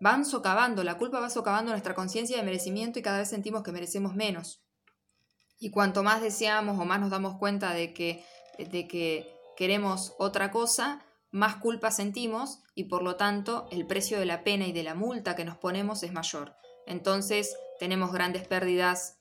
Van 0.00 0.24
socavando, 0.24 0.84
la 0.84 0.98
culpa 0.98 1.20
va 1.20 1.30
socavando 1.30 1.70
nuestra 1.70 1.94
conciencia 1.94 2.36
de 2.36 2.42
merecimiento 2.42 2.98
y 2.98 3.02
cada 3.02 3.18
vez 3.18 3.28
sentimos 3.28 3.62
que 3.62 3.72
merecemos 3.72 4.14
menos. 4.14 4.62
Y 5.58 5.70
cuanto 5.70 6.02
más 6.02 6.20
deseamos 6.20 6.78
o 6.78 6.84
más 6.84 7.00
nos 7.00 7.10
damos 7.10 7.38
cuenta 7.38 7.72
de 7.72 7.94
que, 7.94 8.24
de 8.58 8.86
que 8.86 9.34
queremos 9.56 10.14
otra 10.18 10.50
cosa, 10.50 11.04
más 11.30 11.56
culpa 11.56 11.90
sentimos 11.90 12.62
y 12.74 12.84
por 12.84 13.02
lo 13.02 13.16
tanto 13.16 13.66
el 13.70 13.86
precio 13.86 14.18
de 14.18 14.26
la 14.26 14.44
pena 14.44 14.66
y 14.66 14.72
de 14.72 14.82
la 14.82 14.94
multa 14.94 15.34
que 15.36 15.44
nos 15.44 15.56
ponemos 15.56 16.02
es 16.02 16.12
mayor. 16.12 16.54
Entonces 16.86 17.56
tenemos 17.78 18.12
grandes 18.12 18.46
pérdidas 18.46 19.18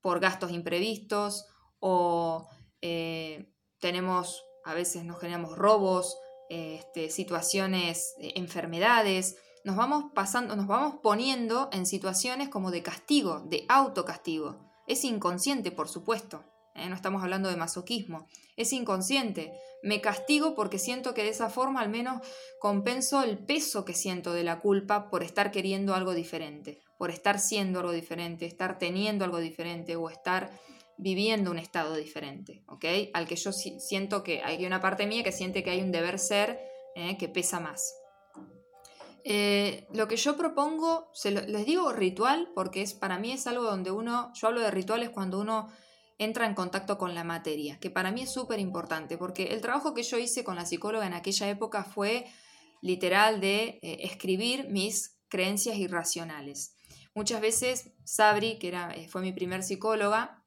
por 0.00 0.20
gastos 0.20 0.50
imprevistos 0.50 1.46
o 1.80 2.48
eh, 2.80 3.52
tenemos, 3.80 4.44
a 4.64 4.74
veces 4.74 5.04
nos 5.04 5.18
generamos 5.20 5.56
robos, 5.56 6.16
este, 6.50 7.10
situaciones, 7.10 8.14
enfermedades, 8.18 9.36
nos 9.64 9.76
vamos 9.76 10.12
pasando, 10.12 10.56
nos 10.56 10.66
vamos 10.66 10.96
poniendo 11.02 11.68
en 11.72 11.86
situaciones 11.86 12.48
como 12.48 12.70
de 12.70 12.82
castigo, 12.82 13.40
de 13.46 13.64
autocastigo. 13.68 14.58
Es 14.86 15.04
inconsciente, 15.04 15.70
por 15.70 15.88
supuesto, 15.88 16.44
¿eh? 16.74 16.88
no 16.88 16.96
estamos 16.96 17.22
hablando 17.22 17.48
de 17.48 17.56
masoquismo, 17.56 18.26
es 18.56 18.72
inconsciente. 18.72 19.52
Me 19.82 20.00
castigo 20.00 20.54
porque 20.54 20.78
siento 20.78 21.14
que 21.14 21.22
de 21.22 21.30
esa 21.30 21.48
forma 21.48 21.80
al 21.80 21.88
menos 21.88 22.20
compenso 22.60 23.22
el 23.22 23.38
peso 23.38 23.84
que 23.84 23.94
siento 23.94 24.32
de 24.32 24.44
la 24.44 24.60
culpa 24.60 25.10
por 25.10 25.22
estar 25.22 25.50
queriendo 25.50 25.94
algo 25.94 26.12
diferente 26.14 26.80
por 26.98 27.10
estar 27.10 27.38
siendo 27.38 27.80
algo 27.80 27.92
diferente, 27.92 28.46
estar 28.46 28.78
teniendo 28.78 29.24
algo 29.24 29.38
diferente 29.38 29.96
o 29.96 30.08
estar 30.10 30.50
viviendo 30.96 31.50
un 31.50 31.58
estado 31.58 31.96
diferente, 31.96 32.62
¿ok? 32.66 32.84
Al 33.12 33.26
que 33.26 33.36
yo 33.36 33.52
siento 33.52 34.22
que 34.22 34.42
hay 34.42 34.64
una 34.66 34.80
parte 34.80 35.06
mía 35.06 35.24
que 35.24 35.32
siente 35.32 35.62
que 35.62 35.70
hay 35.70 35.82
un 35.82 35.90
deber 35.90 36.18
ser 36.18 36.60
¿eh? 36.94 37.16
que 37.18 37.28
pesa 37.28 37.60
más. 37.60 37.94
Eh, 39.24 39.86
lo 39.92 40.08
que 40.08 40.16
yo 40.16 40.36
propongo, 40.36 41.10
les 41.24 41.66
digo 41.66 41.92
ritual 41.92 42.50
porque 42.54 42.82
es, 42.82 42.92
para 42.92 43.18
mí 43.18 43.32
es 43.32 43.46
algo 43.46 43.64
donde 43.64 43.90
uno, 43.90 44.32
yo 44.34 44.48
hablo 44.48 44.60
de 44.60 44.70
rituales 44.70 45.10
cuando 45.10 45.40
uno 45.40 45.68
entra 46.18 46.46
en 46.46 46.54
contacto 46.54 46.98
con 46.98 47.14
la 47.14 47.24
materia, 47.24 47.78
que 47.78 47.90
para 47.90 48.10
mí 48.10 48.22
es 48.22 48.32
súper 48.32 48.58
importante, 48.58 49.18
porque 49.18 49.44
el 49.54 49.60
trabajo 49.60 49.94
que 49.94 50.02
yo 50.02 50.18
hice 50.18 50.44
con 50.44 50.56
la 50.56 50.66
psicóloga 50.66 51.06
en 51.06 51.14
aquella 51.14 51.48
época 51.48 51.84
fue 51.84 52.26
literal 52.80 53.40
de 53.40 53.80
eh, 53.82 53.98
escribir 54.02 54.68
mis 54.68 55.16
creencias 55.28 55.76
irracionales. 55.76 56.76
Muchas 57.14 57.40
veces 57.40 57.92
Sabri, 58.04 58.58
que 58.58 58.68
era, 58.68 58.94
eh, 58.94 59.08
fue 59.08 59.22
mi 59.22 59.32
primer 59.32 59.62
psicóloga, 59.62 60.42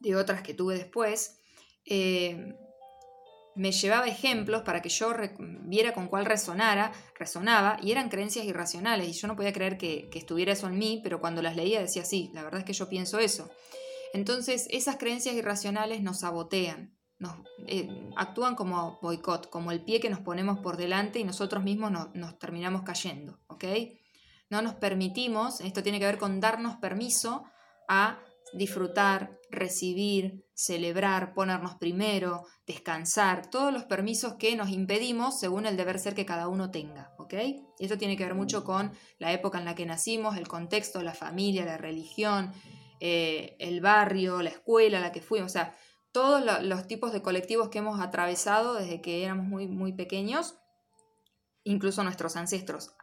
de 0.00 0.16
otras 0.16 0.42
que 0.42 0.54
tuve 0.54 0.76
después, 0.76 1.38
eh, 1.84 2.56
me 3.54 3.70
llevaba 3.70 4.06
ejemplos 4.06 4.62
para 4.62 4.80
que 4.80 4.88
yo 4.88 5.12
viera 5.64 5.92
con 5.92 6.08
cuál 6.08 6.24
resonara, 6.24 6.92
resonaba, 7.18 7.76
y 7.82 7.92
eran 7.92 8.08
creencias 8.08 8.46
irracionales, 8.46 9.08
y 9.08 9.12
yo 9.12 9.28
no 9.28 9.36
podía 9.36 9.52
creer 9.52 9.76
que, 9.76 10.08
estuviera 10.14 10.52
eso 10.52 10.66
en 10.68 10.78
mí, 10.78 11.00
pero 11.02 11.20
cuando 11.20 11.42
las 11.42 11.56
leía 11.56 11.80
decía, 11.80 12.04
sí, 12.04 12.30
la 12.32 12.42
verdad 12.42 12.60
es 12.60 12.66
que 12.66 12.72
yo 12.72 12.88
pienso 12.88 13.18
eso. 13.18 13.50
Entonces, 14.14 14.66
esas 14.70 14.96
creencias 14.96 15.34
irracionales 15.34 16.02
nos 16.02 16.20
sabotean, 16.20 16.96
eh, 17.68 17.88
actúan 18.16 18.56
como 18.56 18.98
boicot, 19.00 19.48
como 19.48 19.70
el 19.70 19.84
pie 19.84 20.00
que 20.00 20.10
nos 20.10 20.20
ponemos 20.20 20.58
por 20.58 20.76
delante 20.76 21.20
y 21.20 21.24
nosotros 21.24 21.62
mismos 21.62 21.92
nos 22.14 22.38
terminamos 22.38 22.82
cayendo, 22.82 23.38
¿ok? 23.46 23.64
No 24.52 24.60
nos 24.60 24.74
permitimos, 24.74 25.62
esto 25.62 25.82
tiene 25.82 25.98
que 25.98 26.04
ver 26.04 26.18
con 26.18 26.38
darnos 26.38 26.76
permiso 26.76 27.44
a 27.88 28.18
disfrutar, 28.52 29.38
recibir, 29.50 30.44
celebrar, 30.52 31.32
ponernos 31.32 31.76
primero, 31.76 32.42
descansar, 32.66 33.50
todos 33.50 33.72
los 33.72 33.84
permisos 33.84 34.34
que 34.34 34.54
nos 34.54 34.68
impedimos 34.68 35.40
según 35.40 35.64
el 35.64 35.78
deber 35.78 35.98
ser 35.98 36.14
que 36.14 36.26
cada 36.26 36.48
uno 36.48 36.70
tenga, 36.70 37.14
¿ok? 37.16 37.32
Y 37.78 37.84
esto 37.84 37.96
tiene 37.96 38.14
que 38.14 38.24
ver 38.24 38.34
mucho 38.34 38.62
con 38.62 38.92
la 39.18 39.32
época 39.32 39.58
en 39.58 39.64
la 39.64 39.74
que 39.74 39.86
nacimos, 39.86 40.36
el 40.36 40.48
contexto, 40.48 41.02
la 41.02 41.14
familia, 41.14 41.64
la 41.64 41.78
religión, 41.78 42.52
eh, 43.00 43.56
el 43.58 43.80
barrio, 43.80 44.42
la 44.42 44.50
escuela 44.50 44.98
a 44.98 45.00
la 45.00 45.12
que 45.12 45.22
fuimos, 45.22 45.50
o 45.50 45.54
sea, 45.54 45.74
todos 46.12 46.44
los 46.62 46.86
tipos 46.86 47.14
de 47.14 47.22
colectivos 47.22 47.70
que 47.70 47.78
hemos 47.78 48.02
atravesado 48.02 48.74
desde 48.74 49.00
que 49.00 49.24
éramos 49.24 49.46
muy, 49.46 49.66
muy 49.66 49.94
pequeños 49.94 50.56
incluso 51.64 52.02
nuestros 52.02 52.36
ancestros, 52.36 52.94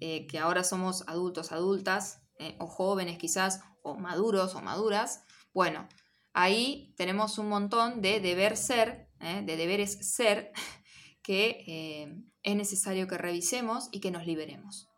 eh, 0.00 0.26
que 0.26 0.38
ahora 0.38 0.64
somos 0.64 1.04
adultos, 1.08 1.52
adultas, 1.52 2.22
eh, 2.38 2.56
o 2.58 2.66
jóvenes 2.66 3.18
quizás, 3.18 3.60
o 3.82 3.96
maduros 3.96 4.54
o 4.54 4.60
maduras, 4.60 5.24
bueno, 5.52 5.88
ahí 6.32 6.94
tenemos 6.96 7.38
un 7.38 7.48
montón 7.48 8.02
de 8.02 8.20
deber 8.20 8.56
ser, 8.56 9.08
eh, 9.20 9.42
de 9.44 9.56
deberes 9.56 10.14
ser, 10.14 10.52
que 11.22 12.22
es 12.42 12.56
necesario 12.56 13.08
que 13.08 13.18
revisemos 13.18 13.88
y 13.90 13.98
que 13.98 14.12
nos 14.12 14.26
liberemos. 14.26 14.88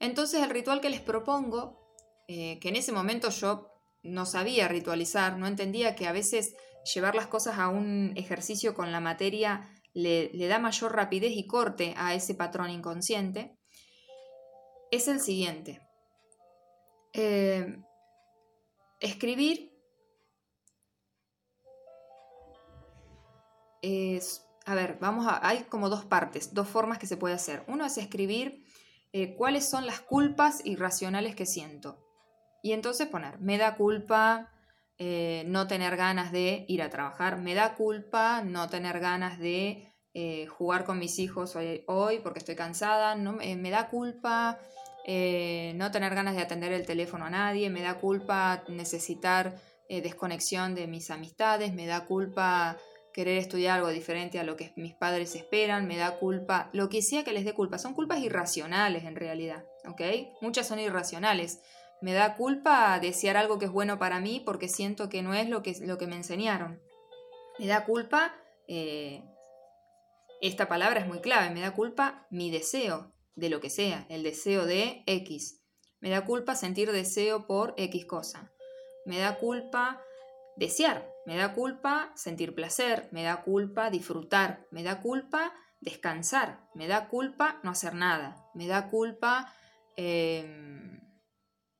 Entonces 0.00 0.42
el 0.42 0.50
ritual 0.50 0.80
que 0.80 0.90
les 0.90 1.00
propongo, 1.00 1.94
que 2.26 2.58
en 2.60 2.74
ese 2.74 2.90
momento 2.90 3.30
yo 3.30 3.68
no 4.02 4.26
sabía 4.26 4.66
ritualizar, 4.66 5.38
no 5.38 5.46
entendía 5.46 5.94
que 5.94 6.08
a 6.08 6.12
veces 6.12 6.56
llevar 6.92 7.14
las 7.14 7.28
cosas 7.28 7.58
a 7.58 7.68
un 7.68 8.12
ejercicio 8.16 8.74
con 8.74 8.90
la 8.90 8.98
materia 8.98 9.70
le, 9.98 10.48
da 10.48 10.58
mayor 10.58 10.94
rapidez 10.94 11.32
y 11.32 11.46
corte 11.46 11.94
a 11.96 12.14
ese 12.14 12.34
patrón 12.34 12.70
inconsciente, 12.70 13.58
es 14.90 15.08
el 15.08 15.20
siguiente. 15.20 15.82
Eh, 17.12 17.82
escribir 19.00 19.72
es, 23.82 24.46
a 24.66 24.74
ver, 24.74 24.98
vamos 25.00 25.26
a, 25.26 25.46
hay 25.46 25.64
como 25.64 25.88
dos 25.88 26.04
partes, 26.04 26.54
dos 26.54 26.68
formas 26.68 26.98
que 26.98 27.06
se 27.06 27.16
puede 27.16 27.34
hacer. 27.34 27.64
Uno 27.66 27.84
es 27.84 27.98
escribir 27.98 28.64
eh, 29.12 29.34
cuáles 29.34 29.68
son 29.68 29.84
las 29.86 30.00
culpas 30.00 30.64
irracionales 30.64 31.34
que 31.34 31.46
siento. 31.46 32.04
Y 32.62 32.72
entonces 32.72 33.08
poner, 33.08 33.40
me 33.40 33.58
da 33.58 33.76
culpa 33.76 34.52
eh, 34.98 35.44
no 35.46 35.66
tener 35.66 35.96
ganas 35.96 36.30
de 36.30 36.64
ir 36.68 36.82
a 36.82 36.90
trabajar, 36.90 37.38
me 37.38 37.54
da 37.54 37.74
culpa 37.74 38.42
no 38.42 38.68
tener 38.68 39.00
ganas 39.00 39.38
de 39.38 39.87
eh, 40.14 40.46
jugar 40.46 40.84
con 40.84 40.98
mis 40.98 41.18
hijos 41.18 41.56
hoy, 41.86 42.20
porque 42.22 42.38
estoy 42.38 42.56
cansada, 42.56 43.14
no, 43.14 43.34
me 43.34 43.70
da 43.70 43.88
culpa 43.88 44.58
eh, 45.06 45.72
no 45.76 45.90
tener 45.90 46.14
ganas 46.14 46.34
de 46.34 46.42
atender 46.42 46.72
el 46.72 46.86
teléfono 46.86 47.24
a 47.24 47.30
nadie, 47.30 47.70
me 47.70 47.82
da 47.82 47.98
culpa 47.98 48.64
necesitar 48.68 49.56
desconexión 49.88 50.74
de 50.74 50.86
mis 50.86 51.10
amistades, 51.10 51.72
me 51.72 51.86
da 51.86 52.04
culpa 52.04 52.76
querer 53.18 53.38
estudiar 53.38 53.78
algo 53.78 53.88
diferente 53.88 54.38
a 54.38 54.44
lo 54.44 54.54
que 54.54 54.72
mis 54.76 54.94
padres 54.94 55.34
esperan, 55.34 55.88
me 55.88 55.96
da 55.96 56.18
culpa, 56.18 56.70
lo 56.72 56.88
que 56.88 57.02
sea 57.02 57.24
que 57.24 57.32
les 57.32 57.44
dé 57.44 57.52
culpa, 57.52 57.76
son 57.76 57.94
culpas 57.94 58.20
irracionales 58.20 59.02
en 59.02 59.16
realidad, 59.16 59.64
¿ok? 59.88 60.00
Muchas 60.40 60.68
son 60.68 60.78
irracionales, 60.78 61.60
Me 62.00 62.12
da 62.12 62.36
culpa 62.36 63.00
desear 63.00 63.36
algo 63.36 63.58
que 63.58 63.64
es 63.64 63.72
bueno 63.72 63.98
para 63.98 64.20
mí 64.20 64.40
porque 64.46 64.68
siento 64.68 65.08
que 65.08 65.20
no 65.20 65.34
es 65.34 65.48
lo 65.48 65.64
que, 65.64 65.74
lo 65.80 65.98
que 65.98 66.06
me 66.06 66.14
enseñaron. 66.14 66.80
Me 67.58 67.66
da 67.66 67.84
culpa, 67.84 68.36
eh, 68.68 69.24
esta 70.40 70.68
palabra 70.68 71.00
es 71.00 71.06
muy 71.06 71.20
clave, 71.20 71.50
me 71.50 71.60
da 71.60 71.74
culpa 71.74 72.26
mi 72.30 72.50
deseo 72.50 73.12
de 73.34 73.50
lo 73.50 73.60
que 73.60 73.70
sea, 73.70 74.06
el 74.08 74.22
deseo 74.22 74.66
de 74.66 75.02
X. 75.06 75.62
Me 76.00 76.10
da 76.10 76.24
culpa 76.24 76.54
sentir 76.54 76.92
deseo 76.92 77.46
por 77.46 77.74
X 77.76 78.04
cosa. 78.06 78.52
Me 79.04 79.18
da 79.18 79.38
culpa 79.38 80.02
desear, 80.56 81.08
me 81.26 81.36
da 81.36 81.54
culpa 81.54 82.12
sentir 82.14 82.54
placer, 82.54 83.08
me 83.12 83.22
da 83.22 83.42
culpa 83.42 83.90
disfrutar, 83.90 84.66
me 84.70 84.82
da 84.82 85.00
culpa 85.00 85.52
descansar, 85.80 86.68
me 86.74 86.88
da 86.88 87.08
culpa 87.08 87.60
no 87.62 87.70
hacer 87.70 87.94
nada, 87.94 88.44
me 88.54 88.66
da 88.66 88.90
culpa 88.90 89.52
em, 89.96 91.00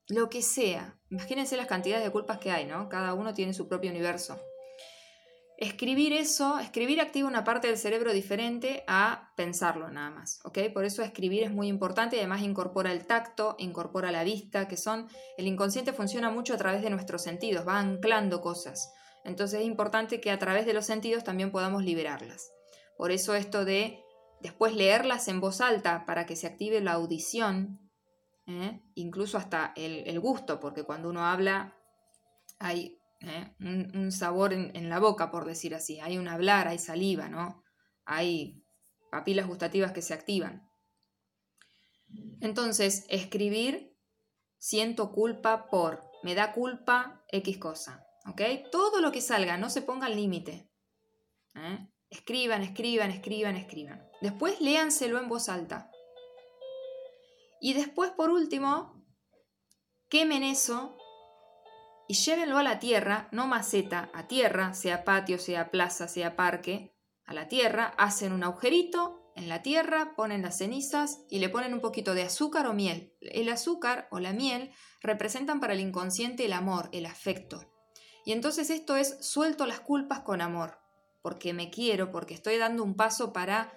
lo 0.09 0.29
que 0.31 0.42
sea. 0.42 0.97
Imagínense 1.11 1.57
las 1.57 1.66
cantidades 1.66 2.05
de 2.05 2.12
culpas 2.12 2.38
que 2.38 2.51
hay, 2.51 2.66
¿no? 2.66 2.88
Cada 2.88 3.14
uno 3.14 3.35
tiene 3.35 3.53
su 3.53 3.68
propio 3.68 3.90
universo. 3.90 4.40
Escribir 5.61 6.12
eso, 6.12 6.61
escribir 6.61 7.01
activa 7.01 7.27
una 7.27 7.42
parte 7.42 7.66
del 7.66 7.79
cerebro 7.79 8.12
diferente 8.12 8.85
a 8.87 9.33
pensarlo 9.35 9.90
nada 9.90 10.09
más, 10.09 10.38
¿ok? 10.44 10.59
Por 10.73 10.85
eso 10.85 11.03
escribir 11.03 11.42
es 11.42 11.51
muy 11.51 11.66
importante 11.66 12.14
y 12.14 12.21
además 12.21 12.42
incorpora 12.42 12.92
el 12.92 13.09
tacto, 13.09 13.57
incorpora 13.59 14.12
la 14.12 14.23
vista, 14.23 14.68
que 14.68 14.77
son, 14.77 15.09
el 15.37 15.49
inconsciente 15.49 15.92
funciona 15.92 16.31
mucho 16.31 16.55
a 16.55 16.59
través 16.59 16.83
de 16.83 16.90
nuestros 16.90 17.23
sentidos, 17.23 17.66
va 17.66 17.81
anclando 17.81 18.40
cosas. 18.40 18.92
Entonces 19.25 19.59
es 19.59 19.66
importante 19.66 20.21
que 20.21 20.31
a 20.31 20.38
través 20.38 20.64
de 20.64 20.75
los 20.75 20.87
sentidos 20.87 21.25
también 21.25 21.51
podamos 21.51 21.83
liberarlas. 21.83 22.53
Por 22.97 23.11
eso 23.11 23.35
esto 23.35 23.64
de 23.64 24.05
después 24.40 24.77
leerlas 24.77 25.27
en 25.27 25.40
voz 25.40 25.61
alta 25.61 26.07
para 26.07 26.25
que 26.25 26.37
se 26.37 26.47
active 26.47 26.81
la 26.81 26.92
audición, 26.92 27.81
¿eh? 28.47 28.81
incluso 28.94 29.37
hasta 29.37 29.73
el 29.75 30.21
gusto, 30.21 30.61
porque 30.61 30.85
cuando 30.85 31.09
uno 31.11 31.27
habla 31.27 31.75
hay 32.61 32.98
¿eh? 33.20 33.54
un, 33.61 34.12
sabor 34.12 34.52
en, 34.52 34.88
la 34.88 34.98
boca, 34.98 35.31
por 35.31 35.44
decir 35.44 35.74
así. 35.74 36.00
Hay 36.00 36.18
un 36.18 36.28
hablar, 36.28 36.68
hay 36.68 36.78
saliva, 36.78 37.28
¿no? 37.28 37.62
Hay 38.04 38.64
papilas 39.11 39.46
gustativas 39.46 39.92
que 39.92 40.02
se 40.02 40.14
activan. 40.14 40.68
Entonces, 42.40 43.04
escribir, 43.09 43.96
siento 44.59 45.12
culpa 45.12 45.68
por, 45.68 46.04
me 46.22 46.35
da 46.35 46.52
culpa 46.52 47.24
X 47.28 47.59
cosa, 47.59 48.07
¿ok? 48.26 48.40
Todo 48.70 49.00
lo 49.00 49.12
que 49.12 49.20
salga, 49.20 49.57
no 49.57 49.70
se 49.70 49.83
ponga 49.83 50.07
al 50.07 50.16
límite. 50.16 50.70
¿eh? 51.54 51.88
Escriban, 52.11 52.62
escriban, 52.62 53.11
escriban, 53.11 53.57
escriban. 53.57 54.09
Después 54.20 54.61
léanselo 54.61 55.18
en 55.18 55.28
voz 55.28 55.48
alta. 55.48 55.90
Y 57.61 57.74
después, 57.74 58.11
por 58.12 58.31
último, 58.31 59.04
quemen 60.09 60.42
eso 60.42 60.98
y 62.09 62.14
llévenlo 62.14 62.57
a 62.57 62.62
la 62.62 62.79
tierra, 62.79 63.29
no 63.33 63.47
maceta, 63.47 64.11
a 64.14 64.27
tierra, 64.27 64.73
sea 64.73 65.05
patio, 65.05 65.38
sea 65.38 65.71
plaza, 65.71 66.09
sea 66.09 66.37
parque, 66.37 66.97
a 67.27 67.35
la 67.35 67.49
tierra, 67.49 67.94
hacen 67.99 68.33
un 68.33 68.42
agujerito 68.42 69.31
en 69.37 69.49
la 69.49 69.62
tierra, 69.62 70.14
ponen 70.16 70.40
las 70.40 70.57
cenizas 70.57 71.21
y 71.29 71.38
le 71.38 71.51
ponen 71.51 71.75
un 71.75 71.81
poquito 71.81 72.14
de 72.14 72.23
azúcar 72.23 72.66
o 72.66 72.73
miel. 72.73 73.14
El 73.21 73.51
azúcar 73.51 74.09
o 74.11 74.21
la 74.21 74.33
miel 74.33 74.73
representan 75.03 75.61
para 75.61 75.75
el 75.75 75.81
inconsciente 75.81 76.47
el 76.47 76.55
amor, 76.55 76.88
el 76.92 77.05
afecto. 77.05 77.71
Y 78.25 78.33
entonces 78.33 78.71
esto 78.71 78.97
es 78.97 79.18
suelto 79.21 79.66
las 79.66 79.81
culpas 79.81 80.21
con 80.21 80.40
amor, 80.40 80.79
porque 81.23 81.53
me 81.53 81.71
quiero, 81.71 82.11
porque 82.11 82.35
estoy 82.35 82.57
dando 82.57 82.83
un 82.83 82.97
paso 82.97 83.33
para 83.33 83.75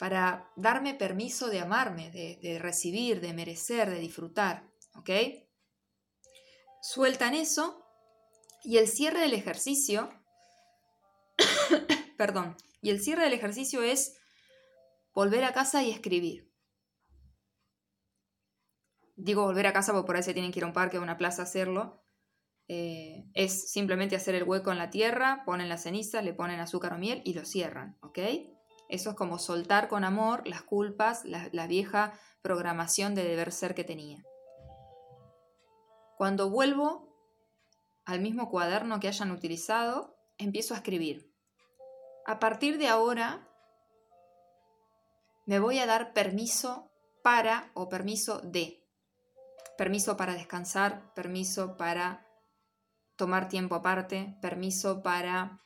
para 0.00 0.50
darme 0.56 0.94
permiso 0.94 1.48
de 1.48 1.60
amarme, 1.60 2.10
de, 2.10 2.38
de 2.42 2.58
recibir, 2.58 3.20
de 3.20 3.34
merecer, 3.34 3.90
de 3.90 4.00
disfrutar. 4.00 4.66
¿Ok? 4.94 5.10
Sueltan 6.80 7.34
eso 7.34 7.84
y 8.62 8.78
el 8.78 8.88
cierre 8.88 9.20
del 9.20 9.34
ejercicio, 9.34 10.10
perdón, 12.18 12.56
y 12.82 12.90
el 12.90 13.00
cierre 13.00 13.24
del 13.24 13.32
ejercicio 13.32 13.82
es 13.82 14.16
volver 15.14 15.44
a 15.44 15.52
casa 15.52 15.82
y 15.82 15.90
escribir. 15.90 16.50
Digo 19.16 19.44
volver 19.44 19.66
a 19.66 19.72
casa 19.72 19.92
porque 19.92 20.06
por 20.06 20.16
ahí 20.16 20.22
se 20.22 20.32
tienen 20.32 20.50
que 20.50 20.60
ir 20.60 20.64
a 20.64 20.68
un 20.68 20.72
parque 20.72 20.96
o 20.96 21.00
a 21.00 21.04
una 21.04 21.18
plaza 21.18 21.42
a 21.42 21.44
hacerlo. 21.44 22.02
Eh, 22.68 23.26
es 23.34 23.70
simplemente 23.70 24.16
hacer 24.16 24.34
el 24.34 24.44
hueco 24.44 24.70
en 24.70 24.78
la 24.78 24.90
tierra, 24.90 25.42
ponen 25.44 25.68
la 25.68 25.76
ceniza, 25.76 26.22
le 26.22 26.32
ponen 26.32 26.60
azúcar 26.60 26.94
o 26.94 26.98
miel 26.98 27.20
y 27.24 27.34
lo 27.34 27.44
cierran, 27.44 27.98
¿ok? 28.00 28.18
Eso 28.88 29.10
es 29.10 29.16
como 29.16 29.38
soltar 29.38 29.88
con 29.88 30.04
amor 30.04 30.46
las 30.46 30.62
culpas, 30.62 31.24
la 31.24 31.66
vieja 31.66 32.12
programación 32.42 33.14
de 33.14 33.24
deber 33.24 33.52
ser 33.52 33.74
que 33.74 33.84
tenía. 33.84 34.24
Cuando 36.20 36.50
vuelvo 36.50 37.16
al 38.04 38.20
mismo 38.20 38.50
cuaderno 38.50 39.00
que 39.00 39.08
hayan 39.08 39.30
utilizado, 39.30 40.18
empiezo 40.36 40.74
a 40.74 40.76
escribir. 40.76 41.34
A 42.26 42.38
partir 42.38 42.76
de 42.76 42.88
ahora, 42.88 43.48
me 45.46 45.58
voy 45.60 45.78
a 45.78 45.86
dar 45.86 46.12
permiso 46.12 46.90
para 47.22 47.70
o 47.72 47.88
permiso 47.88 48.42
de. 48.42 48.86
Permiso 49.78 50.18
para 50.18 50.34
descansar, 50.34 51.10
permiso 51.14 51.78
para 51.78 52.26
tomar 53.16 53.48
tiempo 53.48 53.74
aparte, 53.74 54.36
permiso 54.42 55.02
para 55.02 55.62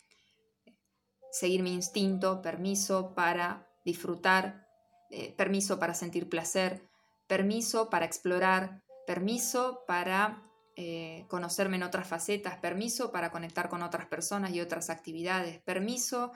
seguir 1.32 1.64
mi 1.64 1.74
instinto, 1.74 2.42
permiso 2.42 3.12
para 3.16 3.66
disfrutar, 3.84 4.68
eh, 5.10 5.34
permiso 5.34 5.80
para 5.80 5.94
sentir 5.94 6.28
placer, 6.28 6.88
permiso 7.26 7.90
para 7.90 8.04
explorar, 8.04 8.83
permiso 9.06 9.84
para 9.86 10.42
eh, 10.76 11.24
conocerme 11.28 11.76
en 11.76 11.84
otras 11.84 12.08
facetas, 12.08 12.58
permiso 12.58 13.12
para 13.12 13.30
conectar 13.30 13.68
con 13.68 13.82
otras 13.82 14.06
personas 14.06 14.52
y 14.52 14.60
otras 14.60 14.90
actividades, 14.90 15.60
permiso 15.60 16.32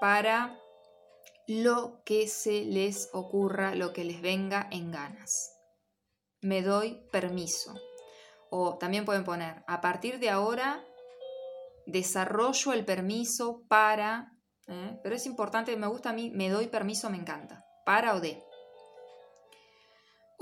para 0.00 0.56
lo 1.48 2.00
que 2.04 2.28
se 2.28 2.64
les 2.64 3.08
ocurra, 3.12 3.74
lo 3.74 3.92
que 3.92 4.04
les 4.04 4.22
venga 4.22 4.68
en 4.70 4.92
ganas. 4.92 5.56
Me 6.40 6.62
doy 6.62 7.02
permiso. 7.10 7.74
O 8.50 8.78
también 8.78 9.04
pueden 9.04 9.24
poner, 9.24 9.64
a 9.66 9.80
partir 9.80 10.20
de 10.20 10.30
ahora 10.30 10.84
desarrollo 11.86 12.72
el 12.72 12.84
permiso 12.84 13.64
para, 13.68 14.32
¿eh? 14.68 14.98
pero 15.02 15.16
es 15.16 15.26
importante, 15.26 15.76
me 15.76 15.88
gusta 15.88 16.10
a 16.10 16.12
mí, 16.12 16.30
me 16.30 16.48
doy 16.48 16.68
permiso, 16.68 17.10
me 17.10 17.16
encanta, 17.16 17.64
para 17.84 18.14
o 18.14 18.20
de. 18.20 18.42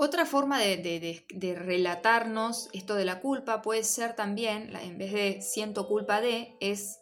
Otra 0.01 0.25
forma 0.25 0.59
de, 0.59 1.25
relatarnos 1.59 2.69
esto 2.71 2.95
de 2.95 3.03
la 3.03 3.19
culpa 3.19 3.61
puede 3.61 3.83
ser 3.83 4.15
también, 4.15 4.73
en 4.77 4.97
vez 4.97 5.11
de 5.11 5.41
siento 5.41 5.89
culpa 5.89 6.21
de, 6.21 6.55
es 6.61 7.01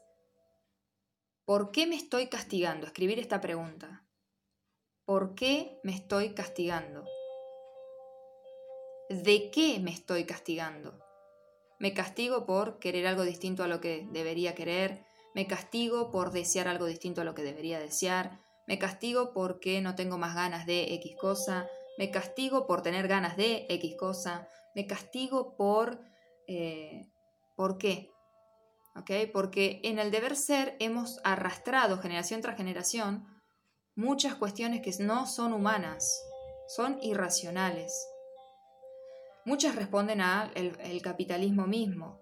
¿por 1.45 1.69
qué 1.69 1.85
me 1.85 1.95
estoy 1.95 2.25
castigando? 2.25 2.87
Escribir 2.87 3.19
esta 3.19 3.39
pregunta. 3.39 4.03
¿Por 5.05 5.35
qué 5.35 5.79
me 5.83 5.93
estoy 5.93 6.33
castigando? 6.33 7.05
¿De 9.11 9.51
qué 9.51 9.79
me 9.79 9.91
estoy 9.91 10.25
castigando? 10.25 10.99
Me 11.77 11.93
castigo 11.93 12.47
por 12.47 12.79
querer 12.79 13.05
algo 13.05 13.21
distinto 13.21 13.63
a 13.63 13.67
lo 13.67 13.79
que 13.79 14.07
debería 14.11 14.55
querer, 14.55 15.05
me 15.35 15.45
castigo 15.45 16.09
por 16.09 16.31
desear 16.31 16.67
algo 16.67 16.87
distinto 16.87 17.21
a 17.21 17.25
lo 17.25 17.35
que 17.35 17.43
debería 17.43 17.77
desear, 17.77 18.39
me 18.65 18.79
castigo 18.79 19.33
porque 19.33 19.81
no 19.81 19.93
tengo 19.93 20.17
más 20.17 20.33
ganas 20.33 20.65
de 20.65 20.95
X 20.95 21.15
cosa, 21.15 21.69
me 21.97 22.11
castigo 22.11 22.67
por 22.67 22.81
tener 22.81 23.07
ganas 23.07 23.37
de 23.37 23.65
X 23.69 23.95
cosa, 23.97 24.47
me 24.75 24.87
castigo 24.87 25.55
por... 25.55 26.01
Eh, 26.47 27.09
¿Por 27.55 27.79
qué? 27.79 28.11
Porque 29.33 29.81
en 29.83 29.99
el 29.99 30.11
deber 30.11 30.35
ser 30.35 30.75
hemos 30.79 31.19
arrastrado 31.23 31.97
generación 31.97 32.41
tras 32.41 32.57
generación 32.57 33.25
muchas 33.95 34.35
cuestiones 34.35 34.81
que 34.81 34.91
no 35.03 35.25
son 35.25 35.53
humanas, 35.53 36.23
son 36.67 36.99
irracionales. 37.01 37.91
Muchas 39.45 39.75
responden 39.75 40.21
al 40.21 40.51
el 40.55 41.01
capitalismo 41.01 41.65
mismo, 41.65 42.21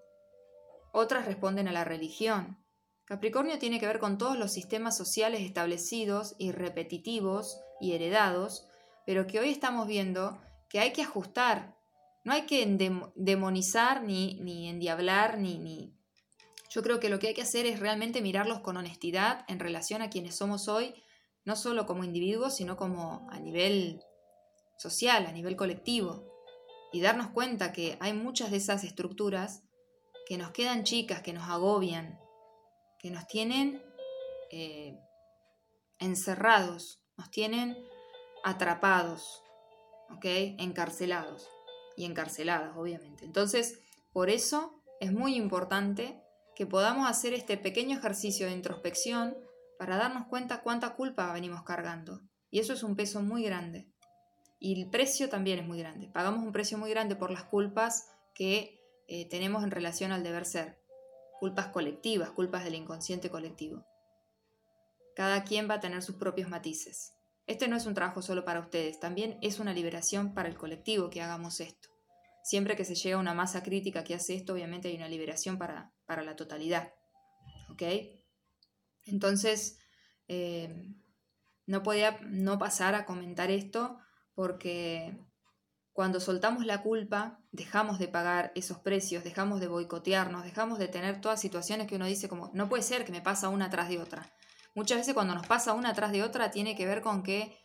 otras 0.92 1.26
responden 1.26 1.68
a 1.68 1.72
la 1.72 1.84
religión. 1.84 2.64
Capricornio 3.04 3.58
tiene 3.58 3.78
que 3.78 3.86
ver 3.86 3.98
con 3.98 4.16
todos 4.16 4.38
los 4.38 4.52
sistemas 4.52 4.96
sociales 4.96 5.42
establecidos 5.42 6.34
y 6.38 6.52
repetitivos 6.52 7.60
y 7.80 7.92
heredados 7.92 8.66
pero 9.06 9.26
que 9.26 9.38
hoy 9.38 9.50
estamos 9.50 9.86
viendo 9.86 10.38
que 10.68 10.80
hay 10.80 10.92
que 10.92 11.02
ajustar. 11.02 11.76
No 12.24 12.32
hay 12.32 12.42
que 12.42 12.66
demonizar 13.14 14.02
ni, 14.02 14.34
ni 14.40 14.68
endiablar, 14.68 15.38
ni, 15.38 15.58
ni... 15.58 15.96
Yo 16.68 16.82
creo 16.82 16.98
que 16.98 17.08
lo 17.08 17.20
que 17.20 17.28
hay 17.28 17.34
que 17.34 17.42
hacer 17.42 17.64
es 17.66 17.78
realmente 17.78 18.20
mirarlos 18.20 18.60
con 18.60 18.76
honestidad 18.76 19.44
en 19.46 19.60
relación 19.60 20.02
a 20.02 20.10
quienes 20.10 20.34
somos 20.34 20.66
hoy, 20.66 20.92
no 21.44 21.54
solo 21.54 21.86
como 21.86 22.02
individuos, 22.02 22.56
sino 22.56 22.76
como 22.76 23.28
a 23.30 23.38
nivel 23.38 24.02
social, 24.76 25.24
a 25.26 25.32
nivel 25.32 25.54
colectivo. 25.54 26.26
Y 26.92 27.00
darnos 27.00 27.30
cuenta 27.30 27.72
que 27.72 27.96
hay 28.00 28.12
muchas 28.12 28.50
de 28.50 28.56
esas 28.56 28.82
estructuras 28.82 29.62
que 30.26 30.36
nos 30.36 30.50
quedan 30.50 30.82
chicas, 30.82 31.22
que 31.22 31.32
nos 31.32 31.48
agobian, 31.48 32.18
que 32.98 33.12
nos 33.12 33.28
tienen 33.28 33.80
eh, 34.50 34.98
encerrados, 36.00 37.00
nos 37.16 37.30
tienen 37.30 37.76
atrapados, 38.46 39.42
¿ok? 40.10 40.24
Encarcelados. 40.58 41.48
y 41.98 42.04
encarceladas, 42.04 42.76
obviamente. 42.76 43.24
Entonces, 43.24 43.80
por 44.12 44.28
eso 44.28 44.82
es 45.00 45.12
muy 45.12 45.34
importante 45.34 46.22
que 46.54 46.66
podamos 46.66 47.08
hacer 47.08 47.32
este 47.32 47.56
pequeño 47.56 47.96
ejercicio 47.96 48.46
de 48.46 48.52
introspección 48.52 49.34
para 49.78 49.96
darnos 49.96 50.26
cuenta 50.26 50.62
cuánta 50.62 50.94
culpa 50.94 51.32
venimos 51.32 51.62
cargando. 51.62 52.20
Y 52.50 52.58
eso 52.58 52.74
es 52.74 52.82
un 52.82 52.96
peso 52.96 53.22
muy 53.22 53.44
grande. 53.44 53.88
Y 54.60 54.78
el 54.78 54.90
precio 54.90 55.30
también 55.30 55.58
es 55.58 55.66
muy 55.66 55.78
grande. 55.78 56.08
Pagamos 56.08 56.44
un 56.44 56.52
precio 56.52 56.76
muy 56.76 56.90
grande 56.90 57.16
por 57.16 57.30
las 57.30 57.44
culpas 57.44 58.10
que 58.34 58.78
eh, 59.08 59.26
tenemos 59.30 59.64
en 59.64 59.70
relación 59.70 60.12
al 60.12 60.22
deber 60.22 60.44
ser. 60.44 60.78
Culpas 61.40 61.68
colectivas, 61.68 62.30
culpas 62.30 62.62
del 62.62 62.74
inconsciente 62.74 63.30
colectivo. 63.30 63.86
Cada 65.14 65.44
quien 65.44 65.66
va 65.68 65.76
a 65.76 65.80
tener 65.80 66.02
sus 66.02 66.16
propios 66.16 66.50
matices. 66.50 67.15
Este 67.46 67.68
no 67.68 67.76
es 67.76 67.86
un 67.86 67.94
trabajo 67.94 68.22
solo 68.22 68.44
para 68.44 68.60
ustedes, 68.60 68.98
también 68.98 69.38
es 69.40 69.60
una 69.60 69.72
liberación 69.72 70.34
para 70.34 70.48
el 70.48 70.56
colectivo 70.56 71.10
que 71.10 71.22
hagamos 71.22 71.60
esto. 71.60 71.88
Siempre 72.42 72.76
que 72.76 72.84
se 72.84 72.94
llega 72.94 73.16
a 73.16 73.20
una 73.20 73.34
masa 73.34 73.62
crítica 73.62 74.04
que 74.04 74.14
hace 74.14 74.34
esto, 74.34 74.52
obviamente 74.52 74.88
hay 74.88 74.96
una 74.96 75.08
liberación 75.08 75.58
para, 75.58 75.92
para 76.06 76.22
la 76.22 76.36
totalidad. 76.36 76.92
¿Ok? 77.70 77.82
Entonces, 79.04 79.78
eh, 80.28 80.94
no 81.66 81.82
podía 81.82 82.18
no 82.22 82.58
pasar 82.58 82.94
a 82.94 83.04
comentar 83.04 83.50
esto 83.50 83.98
porque 84.34 85.16
cuando 85.92 86.20
soltamos 86.20 86.66
la 86.66 86.82
culpa, 86.82 87.40
dejamos 87.52 87.98
de 87.98 88.08
pagar 88.08 88.52
esos 88.54 88.78
precios, 88.78 89.24
dejamos 89.24 89.60
de 89.60 89.68
boicotearnos, 89.68 90.44
dejamos 90.44 90.78
de 90.78 90.88
tener 90.88 91.20
todas 91.20 91.40
situaciones 91.40 91.86
que 91.86 91.96
uno 91.96 92.06
dice 92.06 92.28
como, 92.28 92.50
no 92.54 92.68
puede 92.68 92.82
ser 92.82 93.04
que 93.04 93.12
me 93.12 93.22
pasa 93.22 93.48
una 93.48 93.70
tras 93.70 93.88
de 93.88 93.98
otra. 93.98 94.30
Muchas 94.76 94.98
veces 94.98 95.14
cuando 95.14 95.34
nos 95.34 95.46
pasa 95.46 95.72
una 95.72 95.94
tras 95.94 96.12
de 96.12 96.22
otra 96.22 96.50
tiene 96.50 96.76
que 96.76 96.84
ver 96.84 97.00
con 97.00 97.22
que 97.22 97.58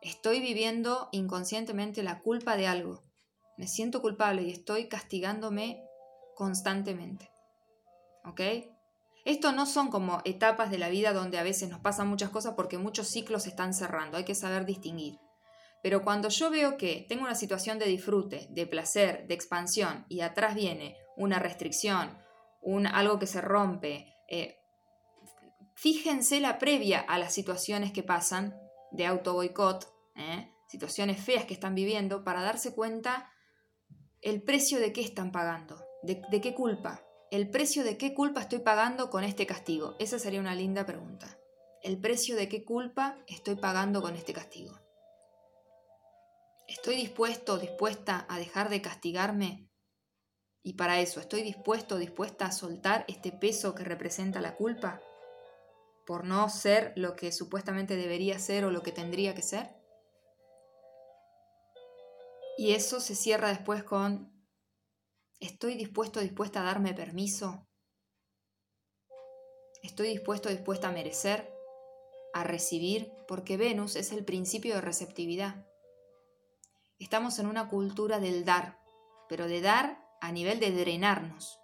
estoy 0.00 0.40
viviendo 0.40 1.10
inconscientemente 1.12 2.02
la 2.02 2.20
culpa 2.20 2.56
de 2.56 2.66
algo. 2.66 3.04
Me 3.58 3.68
siento 3.68 4.00
culpable 4.00 4.40
y 4.40 4.50
estoy 4.50 4.88
castigándome 4.88 5.84
constantemente. 6.34 7.30
¿Ok? 8.24 8.40
Esto 9.26 9.52
no 9.52 9.66
son 9.66 9.90
como 9.90 10.22
etapas 10.24 10.70
de 10.70 10.78
la 10.78 10.88
vida 10.88 11.12
donde 11.12 11.38
a 11.38 11.42
veces 11.42 11.68
nos 11.68 11.80
pasan 11.80 12.08
muchas 12.08 12.30
cosas 12.30 12.54
porque 12.54 12.78
muchos 12.78 13.08
ciclos 13.08 13.42
se 13.42 13.50
están 13.50 13.74
cerrando, 13.74 14.16
hay 14.16 14.24
que 14.24 14.34
saber 14.34 14.64
distinguir. 14.64 15.18
Pero 15.82 16.02
cuando 16.02 16.30
yo 16.30 16.48
veo 16.48 16.78
que 16.78 17.04
tengo 17.10 17.24
una 17.24 17.34
situación 17.34 17.78
de 17.78 17.84
disfrute, 17.84 18.46
de 18.48 18.66
placer, 18.66 19.26
de 19.28 19.34
expansión 19.34 20.06
y 20.08 20.22
atrás 20.22 20.54
viene 20.54 20.96
una 21.14 21.38
restricción, 21.38 22.16
un, 22.62 22.86
algo 22.86 23.18
que 23.18 23.26
se 23.26 23.42
rompe, 23.42 24.14
eh, 24.30 24.57
fíjense 25.78 26.40
la 26.40 26.58
previa 26.58 26.98
a 27.00 27.18
las 27.18 27.32
situaciones 27.32 27.92
que 27.92 28.02
pasan 28.02 28.58
de 28.90 29.06
auto 29.06 29.34
boicot, 29.34 29.88
¿eh? 30.16 30.52
situaciones 30.66 31.20
feas 31.20 31.44
que 31.44 31.54
están 31.54 31.76
viviendo, 31.76 32.24
para 32.24 32.42
darse 32.42 32.74
cuenta 32.74 33.30
el 34.20 34.42
precio 34.42 34.80
de 34.80 34.92
qué 34.92 35.02
están 35.02 35.30
pagando, 35.30 35.80
de, 36.02 36.20
de 36.30 36.40
qué 36.40 36.54
culpa. 36.54 37.04
El 37.30 37.48
precio 37.50 37.84
de 37.84 37.96
qué 37.96 38.12
culpa 38.12 38.40
estoy 38.40 38.58
pagando 38.58 39.08
con 39.08 39.22
este 39.22 39.46
castigo. 39.46 39.94
Esa 40.00 40.18
sería 40.18 40.40
una 40.40 40.54
linda 40.54 40.84
pregunta. 40.84 41.38
El 41.82 42.00
precio 42.00 42.34
de 42.34 42.48
qué 42.48 42.64
culpa 42.64 43.18
estoy 43.28 43.54
pagando 43.54 44.02
con 44.02 44.16
este 44.16 44.32
castigo. 44.32 44.80
¿Estoy 46.66 46.96
dispuesto 46.96 47.58
dispuesta 47.58 48.26
a 48.28 48.38
dejar 48.38 48.68
de 48.68 48.82
castigarme? 48.82 49.70
Y 50.62 50.72
para 50.72 51.00
eso, 51.00 51.20
¿estoy 51.20 51.42
dispuesto 51.42 51.98
dispuesta 51.98 52.46
a 52.46 52.52
soltar 52.52 53.04
este 53.08 53.30
peso 53.30 53.74
que 53.74 53.84
representa 53.84 54.40
la 54.40 54.56
culpa? 54.56 55.00
Por 56.08 56.24
no 56.24 56.48
ser 56.48 56.94
lo 56.96 57.16
que 57.16 57.32
supuestamente 57.32 57.94
debería 57.94 58.38
ser 58.38 58.64
o 58.64 58.70
lo 58.70 58.82
que 58.82 58.92
tendría 58.92 59.34
que 59.34 59.42
ser. 59.42 59.76
Y 62.56 62.72
eso 62.72 62.98
se 62.98 63.14
cierra 63.14 63.50
después 63.50 63.84
con, 63.84 64.32
¿estoy 65.38 65.74
dispuesto 65.74 66.20
dispuesta 66.20 66.62
a 66.62 66.64
darme 66.64 66.94
permiso? 66.94 67.68
¿Estoy 69.82 70.08
dispuesto 70.08 70.48
dispuesta 70.48 70.88
a 70.88 70.92
merecer? 70.92 71.52
¿A 72.32 72.42
recibir? 72.42 73.12
Porque 73.28 73.58
Venus 73.58 73.94
es 73.94 74.10
el 74.10 74.24
principio 74.24 74.76
de 74.76 74.80
receptividad. 74.80 75.66
Estamos 76.98 77.38
en 77.38 77.44
una 77.44 77.68
cultura 77.68 78.18
del 78.18 78.46
dar, 78.46 78.80
pero 79.28 79.46
de 79.46 79.60
dar 79.60 80.02
a 80.22 80.32
nivel 80.32 80.58
de 80.58 80.72
drenarnos. 80.72 81.60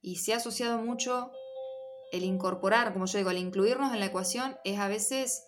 Y 0.00 0.16
se 0.16 0.32
ha 0.32 0.38
asociado 0.38 0.78
mucho 0.78 1.32
el 2.12 2.24
incorporar, 2.24 2.92
como 2.92 3.06
yo 3.06 3.18
digo, 3.18 3.30
el 3.30 3.38
incluirnos 3.38 3.92
en 3.92 4.00
la 4.00 4.06
ecuación 4.06 4.56
es 4.64 4.78
a 4.78 4.88
veces 4.88 5.44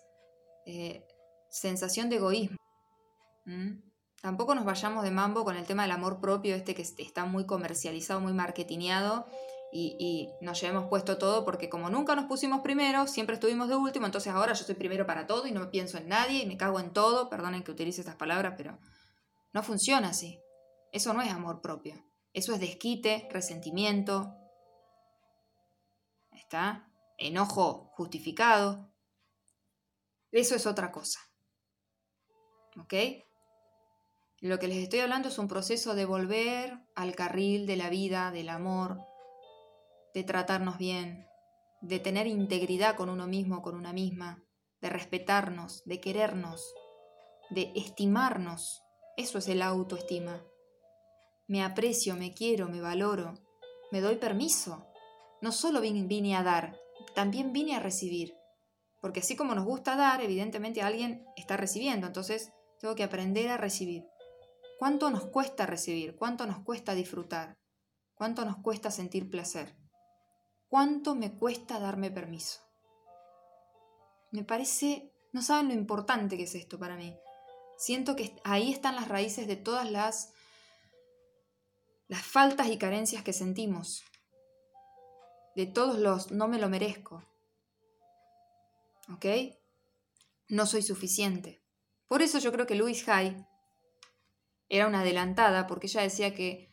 eh, 0.65 1.05
sensación 1.49 2.09
de 2.09 2.17
egoísmo. 2.17 2.57
Tampoco 4.21 4.53
nos 4.53 4.65
vayamos 4.65 5.03
de 5.03 5.11
mambo 5.11 5.43
con 5.43 5.55
el 5.55 5.65
tema 5.65 5.83
del 5.83 5.91
amor 5.91 6.19
propio, 6.19 6.55
este 6.55 6.75
que 6.75 6.81
está 6.81 7.25
muy 7.25 7.45
comercializado, 7.45 8.19
muy 8.19 8.33
marketineado, 8.33 9.25
y, 9.71 9.95
y, 9.99 10.45
nos 10.45 10.59
llevemos 10.59 10.87
puesto 10.89 11.17
todo 11.17 11.45
porque 11.45 11.69
como 11.69 11.89
nunca 11.89 12.15
nos 12.15 12.25
pusimos 12.25 12.61
primero, 12.61 13.07
siempre 13.07 13.35
estuvimos 13.35 13.69
de 13.69 13.75
último, 13.75 14.07
entonces 14.07 14.33
ahora 14.33 14.53
yo 14.53 14.65
soy 14.65 14.73
primero 14.73 15.05
para 15.05 15.27
todo 15.27 15.45
y 15.45 15.51
no 15.51 15.59
me 15.59 15.67
pienso 15.67 15.99
en 15.99 16.07
nadie 16.07 16.41
y 16.41 16.47
me 16.47 16.57
cago 16.57 16.79
en 16.79 16.91
todo, 16.91 17.29
perdonen 17.29 17.63
que 17.63 17.71
utilice 17.71 18.01
estas 18.01 18.15
palabras, 18.15 18.55
pero 18.57 18.79
no 19.53 19.63
funciona 19.63 20.09
así. 20.09 20.39
Eso 20.91 21.13
no 21.13 21.21
es 21.21 21.31
amor 21.31 21.61
propio. 21.61 22.03
Eso 22.33 22.53
es 22.53 22.59
desquite, 22.59 23.27
resentimiento, 23.31 24.35
¿está? 26.49 26.91
Enojo 27.19 27.91
justificado. 27.93 28.89
Eso 30.31 30.55
es 30.55 30.65
otra 30.65 30.91
cosa. 30.91 31.19
¿Ok? 32.75 32.93
Lo 34.39 34.57
que 34.57 34.67
les 34.67 34.77
estoy 34.77 35.01
hablando 35.01 35.27
es 35.27 35.37
un 35.37 35.47
proceso 35.47 35.93
de 35.93 36.05
volver 36.05 36.79
al 36.95 37.13
carril 37.13 37.67
de 37.67 37.75
la 37.75 37.91
vida, 37.91 38.31
del 38.31 38.49
amor, 38.49 38.97
de 40.15 40.23
tratarnos 40.23 40.79
bien, 40.79 41.27
de 41.81 41.99
tener 41.99 42.25
integridad 42.25 42.95
con 42.95 43.09
uno 43.09 43.27
mismo, 43.27 43.61
con 43.61 43.75
una 43.75 43.93
misma, 43.93 44.43
de 44.81 44.89
respetarnos, 44.89 45.83
de 45.85 46.01
querernos, 46.01 46.73
de 47.51 47.71
estimarnos. 47.75 48.81
Eso 49.17 49.37
es 49.37 49.47
el 49.49 49.61
autoestima. 49.61 50.43
Me 51.45 51.63
aprecio, 51.63 52.15
me 52.15 52.33
quiero, 52.33 52.69
me 52.69 52.81
valoro, 52.81 53.35
me 53.91 54.01
doy 54.01 54.15
permiso 54.15 54.88
no 55.41 55.51
solo 55.51 55.81
vine, 55.81 56.35
a 56.35 56.43
dar, 56.43 56.77
también 57.15 57.53
vine 57.53 57.75
a 57.75 57.79
recibir. 57.79 58.35
Porque 59.01 59.21
así 59.21 59.35
como 59.35 59.55
nos 59.55 59.65
gusta 59.65 59.95
dar, 59.95 60.21
evidentemente 60.21 60.81
alguien 60.81 61.25
está 61.35 61.57
recibiendo, 61.57 62.07
entonces 62.07 62.51
tengo 62.79 62.95
que 62.95 63.03
aprender 63.03 63.49
a 63.49 63.57
recibir. 63.57 64.05
¿Cuánto 64.77 65.09
nos 65.09 65.25
cuesta 65.25 65.65
recibir? 65.65 66.15
¿Cuánto 66.15 66.45
nos 66.45 66.59
cuesta 66.59 66.93
disfrutar? 66.93 67.57
¿Cuánto 68.15 68.45
nos 68.45 68.57
cuesta 68.57 68.91
sentir 68.91 69.29
placer? 69.29 69.75
¿Cuánto 70.67 71.15
me 71.15 71.35
cuesta 71.37 71.79
darme 71.79 72.11
permiso? 72.11 72.61
Me 74.31 74.43
parece, 74.43 75.11
no 75.31 75.41
saben 75.41 75.69
lo 75.69 75.73
importante 75.73 76.37
que 76.37 76.43
es 76.43 76.55
esto 76.55 76.77
para 76.77 76.95
mí. 76.95 77.17
Siento 77.77 78.15
que 78.15 78.35
ahí 78.43 78.71
están 78.71 78.95
las 78.95 79.07
raíces 79.07 79.47
de 79.47 79.55
todas 79.55 79.89
las 79.89 80.33
las 82.09 82.23
faltas 82.23 82.67
y 82.67 82.77
carencias 82.77 83.23
que 83.23 83.33
sentimos 83.33 84.03
de 85.59 85.65
todos 85.65 85.99
los 85.99 86.31
no 86.31 86.47
me 86.47 86.57
lo 86.57 86.69
merezco. 86.69 87.25
¿Ok? 89.11 89.25
No 90.47 90.65
soy 90.65 90.81
suficiente. 90.81 91.61
Por 92.07 92.21
eso 92.21 92.39
yo 92.39 92.53
creo 92.53 92.65
que 92.65 92.75
Louise 92.75 93.11
Hay 93.11 93.45
era 94.69 94.87
una 94.87 95.01
adelantada, 95.01 95.67
porque 95.67 95.87
ella 95.87 96.01
decía 96.01 96.33
que 96.33 96.71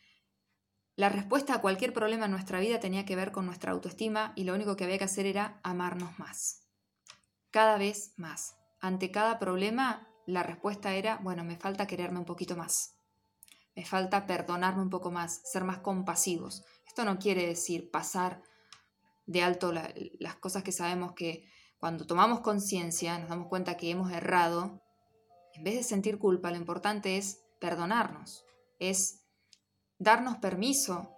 la 0.95 1.09
respuesta 1.09 1.55
a 1.55 1.61
cualquier 1.61 1.91
problema 1.91 2.25
en 2.25 2.31
nuestra 2.31 2.61
vida 2.61 2.79
tenía 2.79 3.03
que 3.03 3.17
ver 3.17 3.33
con 3.33 3.45
nuestra 3.45 3.73
autoestima 3.73 4.31
y 4.37 4.45
lo 4.45 4.53
único 4.53 4.77
que 4.77 4.85
había 4.85 4.97
que 4.97 5.03
hacer 5.03 5.25
era 5.25 5.59
amarnos 5.63 6.17
más. 6.17 6.61
Cada 7.51 7.77
vez 7.77 8.13
más. 8.15 8.55
Ante 8.79 9.11
cada 9.11 9.37
problema, 9.37 10.07
la 10.25 10.43
respuesta 10.43 10.95
era, 10.95 11.17
bueno, 11.17 11.43
me 11.43 11.57
falta 11.57 11.87
quererme 11.87 12.19
un 12.19 12.25
poquito 12.25 12.55
más. 12.55 12.95
Me 13.75 13.83
falta 13.83 14.25
perdonarme 14.25 14.81
un 14.81 14.89
poco 14.89 15.11
más, 15.11 15.41
ser 15.43 15.65
más 15.65 15.79
compasivos. 15.79 16.63
Esto 16.87 17.03
no 17.03 17.19
quiere 17.19 17.45
decir 17.45 17.91
pasar 17.91 18.41
de 19.27 19.43
alto 19.43 19.71
las 19.71 20.35
cosas 20.37 20.63
que 20.63 20.71
sabemos 20.71 21.13
que 21.13 21.45
cuando 21.77 22.07
tomamos 22.07 22.39
conciencia, 22.39 23.19
nos 23.19 23.29
damos 23.29 23.47
cuenta 23.47 23.77
que 23.77 23.91
hemos 23.91 24.11
errado, 24.11 24.81
en 25.53 25.63
vez 25.63 25.75
de 25.75 25.83
sentir 25.83 26.17
culpa, 26.17 26.49
lo 26.49 26.57
importante 26.57 27.17
es 27.17 27.43
perdonarnos, 27.59 28.45
es 28.79 29.21
darnos 29.99 30.37
permiso 30.37 31.13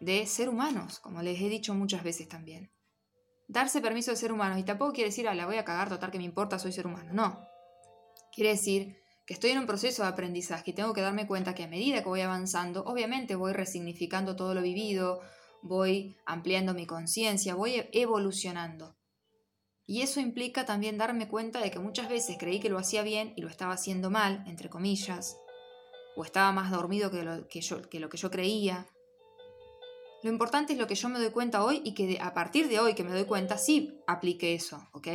de 0.00 0.26
ser 0.26 0.48
humanos, 0.48 1.00
como 1.00 1.22
les 1.22 1.40
he 1.40 1.48
dicho 1.48 1.74
muchas 1.74 2.04
veces 2.04 2.28
también. 2.28 2.70
Darse 3.48 3.80
permiso 3.80 4.10
de 4.10 4.16
ser 4.16 4.32
humanos, 4.32 4.58
y 4.58 4.62
tampoco 4.62 4.92
quiere 4.92 5.10
decir, 5.10 5.26
ah, 5.26 5.34
la 5.34 5.46
voy 5.46 5.56
a 5.56 5.64
cagar, 5.64 5.88
total 5.88 6.10
que 6.10 6.18
me 6.18 6.24
importa, 6.24 6.58
soy 6.58 6.72
ser 6.72 6.86
humano. 6.86 7.12
No. 7.12 7.46
Quiere 8.32 8.50
decir 8.50 8.96
que 9.26 9.34
estoy 9.34 9.50
en 9.50 9.58
un 9.58 9.66
proceso 9.66 10.02
de 10.02 10.08
aprendizaje 10.08 10.70
y 10.70 10.74
tengo 10.74 10.92
que 10.92 11.00
darme 11.00 11.26
cuenta 11.26 11.54
que 11.54 11.64
a 11.64 11.68
medida 11.68 12.02
que 12.02 12.08
voy 12.08 12.20
avanzando, 12.20 12.84
obviamente 12.84 13.36
voy 13.36 13.52
resignificando 13.52 14.36
todo 14.36 14.54
lo 14.54 14.62
vivido, 14.62 15.20
voy 15.64 16.18
ampliando 16.26 16.74
mi 16.74 16.86
conciencia, 16.86 17.54
voy 17.54 17.88
evolucionando. 17.92 18.96
Y 19.86 20.02
eso 20.02 20.20
implica 20.20 20.64
también 20.66 20.98
darme 20.98 21.26
cuenta 21.26 21.60
de 21.60 21.70
que 21.70 21.78
muchas 21.78 22.08
veces 22.08 22.36
creí 22.38 22.60
que 22.60 22.68
lo 22.68 22.78
hacía 22.78 23.02
bien 23.02 23.32
y 23.36 23.42
lo 23.42 23.48
estaba 23.48 23.74
haciendo 23.74 24.10
mal, 24.10 24.44
entre 24.46 24.68
comillas. 24.68 25.36
o 26.16 26.24
estaba 26.24 26.52
más 26.52 26.70
dormido 26.70 27.10
que 27.10 27.24
lo 27.24 27.48
que 27.48 27.60
yo, 27.60 27.82
que 27.88 27.98
lo 27.98 28.08
que 28.08 28.18
yo 28.18 28.30
creía. 28.30 28.86
Lo 30.22 30.30
importante 30.30 30.72
es 30.72 30.78
lo 30.78 30.86
que 30.86 30.94
yo 30.94 31.08
me 31.08 31.18
doy 31.18 31.30
cuenta 31.30 31.64
hoy 31.64 31.82
y 31.84 31.92
que 31.92 32.18
a 32.20 32.32
partir 32.34 32.68
de 32.68 32.78
hoy 32.78 32.94
que 32.94 33.02
me 33.02 33.10
doy 33.10 33.24
cuenta, 33.24 33.58
sí 33.58 34.00
aplique 34.06 34.54
eso, 34.54 34.88
¿ok? 34.92 35.08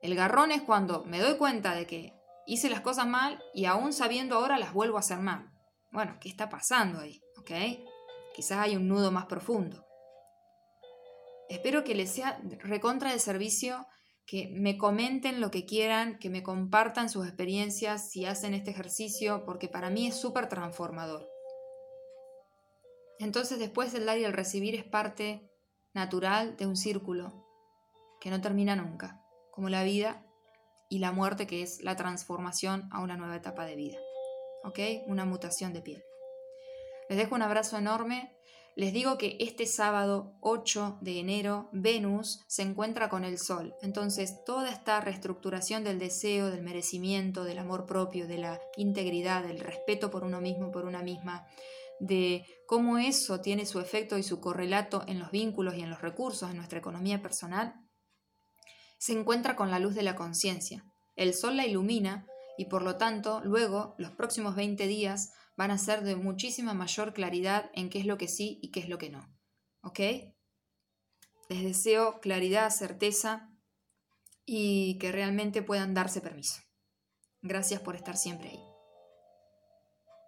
El 0.00 0.14
garrón 0.14 0.50
es 0.50 0.62
cuando 0.62 1.04
me 1.04 1.20
doy 1.20 1.38
cuenta 1.38 1.74
de 1.74 1.86
que 1.86 2.12
hice 2.46 2.68
las 2.68 2.82
cosas 2.82 3.06
mal 3.06 3.42
y 3.54 3.64
aún 3.64 3.94
sabiendo 3.94 4.36
ahora 4.36 4.58
las 4.58 4.74
vuelvo 4.74 4.98
a 4.98 5.00
hacer 5.00 5.20
mal. 5.20 5.50
Bueno, 5.90 6.18
¿qué 6.20 6.28
está 6.28 6.50
pasando 6.50 7.00
ahí? 7.00 7.20
¿Ok? 7.38 7.50
Quizás 8.34 8.58
hay 8.58 8.76
un 8.76 8.88
nudo 8.88 9.10
más 9.10 9.26
profundo. 9.26 9.86
Espero 11.48 11.82
que 11.82 11.94
les 11.94 12.10
sea 12.12 12.40
recontra 12.60 13.12
de 13.12 13.18
servicio, 13.18 13.86
que 14.24 14.48
me 14.52 14.78
comenten 14.78 15.40
lo 15.40 15.50
que 15.50 15.66
quieran, 15.66 16.18
que 16.18 16.30
me 16.30 16.44
compartan 16.44 17.10
sus 17.10 17.26
experiencias 17.26 18.10
si 18.10 18.24
hacen 18.24 18.54
este 18.54 18.70
ejercicio, 18.70 19.44
porque 19.44 19.68
para 19.68 19.90
mí 19.90 20.06
es 20.06 20.14
súper 20.14 20.48
transformador. 20.48 21.28
Entonces 23.18 23.58
después 23.58 23.92
el 23.94 24.06
dar 24.06 24.18
y 24.18 24.24
el 24.24 24.32
recibir 24.32 24.74
es 24.76 24.84
parte 24.84 25.50
natural 25.92 26.56
de 26.56 26.66
un 26.66 26.76
círculo 26.76 27.46
que 28.20 28.30
no 28.30 28.40
termina 28.40 28.76
nunca, 28.76 29.20
como 29.50 29.68
la 29.68 29.82
vida 29.82 30.24
y 30.88 31.00
la 31.00 31.12
muerte 31.12 31.46
que 31.46 31.62
es 31.62 31.82
la 31.82 31.96
transformación 31.96 32.88
a 32.92 33.00
una 33.00 33.16
nueva 33.16 33.36
etapa 33.36 33.64
de 33.66 33.76
vida. 33.76 33.98
¿Ok? 34.62 34.78
Una 35.06 35.24
mutación 35.24 35.72
de 35.72 35.82
piel. 35.82 36.04
Les 37.10 37.18
dejo 37.18 37.34
un 37.34 37.42
abrazo 37.42 37.76
enorme. 37.76 38.36
Les 38.76 38.92
digo 38.92 39.18
que 39.18 39.36
este 39.40 39.66
sábado 39.66 40.36
8 40.42 40.98
de 41.00 41.18
enero 41.18 41.68
Venus 41.72 42.44
se 42.46 42.62
encuentra 42.62 43.08
con 43.08 43.24
el 43.24 43.36
Sol. 43.36 43.74
Entonces 43.82 44.44
toda 44.46 44.70
esta 44.70 45.00
reestructuración 45.00 45.82
del 45.82 45.98
deseo, 45.98 46.52
del 46.52 46.62
merecimiento, 46.62 47.42
del 47.42 47.58
amor 47.58 47.84
propio, 47.84 48.28
de 48.28 48.38
la 48.38 48.60
integridad, 48.76 49.42
del 49.42 49.58
respeto 49.58 50.12
por 50.12 50.22
uno 50.22 50.40
mismo, 50.40 50.70
por 50.70 50.84
una 50.84 51.02
misma, 51.02 51.48
de 51.98 52.46
cómo 52.68 52.96
eso 52.96 53.40
tiene 53.40 53.66
su 53.66 53.80
efecto 53.80 54.16
y 54.16 54.22
su 54.22 54.38
correlato 54.38 55.02
en 55.08 55.18
los 55.18 55.32
vínculos 55.32 55.74
y 55.74 55.80
en 55.80 55.90
los 55.90 56.02
recursos 56.02 56.48
en 56.48 56.58
nuestra 56.58 56.78
economía 56.78 57.20
personal, 57.20 57.74
se 58.98 59.14
encuentra 59.18 59.56
con 59.56 59.72
la 59.72 59.80
luz 59.80 59.96
de 59.96 60.04
la 60.04 60.14
conciencia. 60.14 60.84
El 61.16 61.34
Sol 61.34 61.56
la 61.56 61.66
ilumina 61.66 62.24
y 62.56 62.66
por 62.66 62.82
lo 62.82 62.98
tanto 62.98 63.40
luego 63.42 63.96
los 63.98 64.12
próximos 64.12 64.54
20 64.54 64.86
días 64.86 65.32
van 65.60 65.72
a 65.72 65.76
ser 65.76 66.02
de 66.04 66.16
muchísima 66.16 66.72
mayor 66.72 67.12
claridad 67.12 67.70
en 67.74 67.90
qué 67.90 67.98
es 67.98 68.06
lo 68.06 68.16
que 68.16 68.28
sí 68.28 68.58
y 68.62 68.70
qué 68.70 68.80
es 68.80 68.88
lo 68.88 68.96
que 68.96 69.10
no. 69.10 69.30
¿Ok? 69.82 70.00
Les 71.50 71.62
deseo 71.62 72.18
claridad, 72.20 72.70
certeza 72.70 73.52
y 74.46 74.96
que 74.96 75.12
realmente 75.12 75.60
puedan 75.60 75.92
darse 75.92 76.22
permiso. 76.22 76.62
Gracias 77.42 77.82
por 77.82 77.94
estar 77.94 78.16
siempre 78.16 78.48
ahí. 78.48 78.69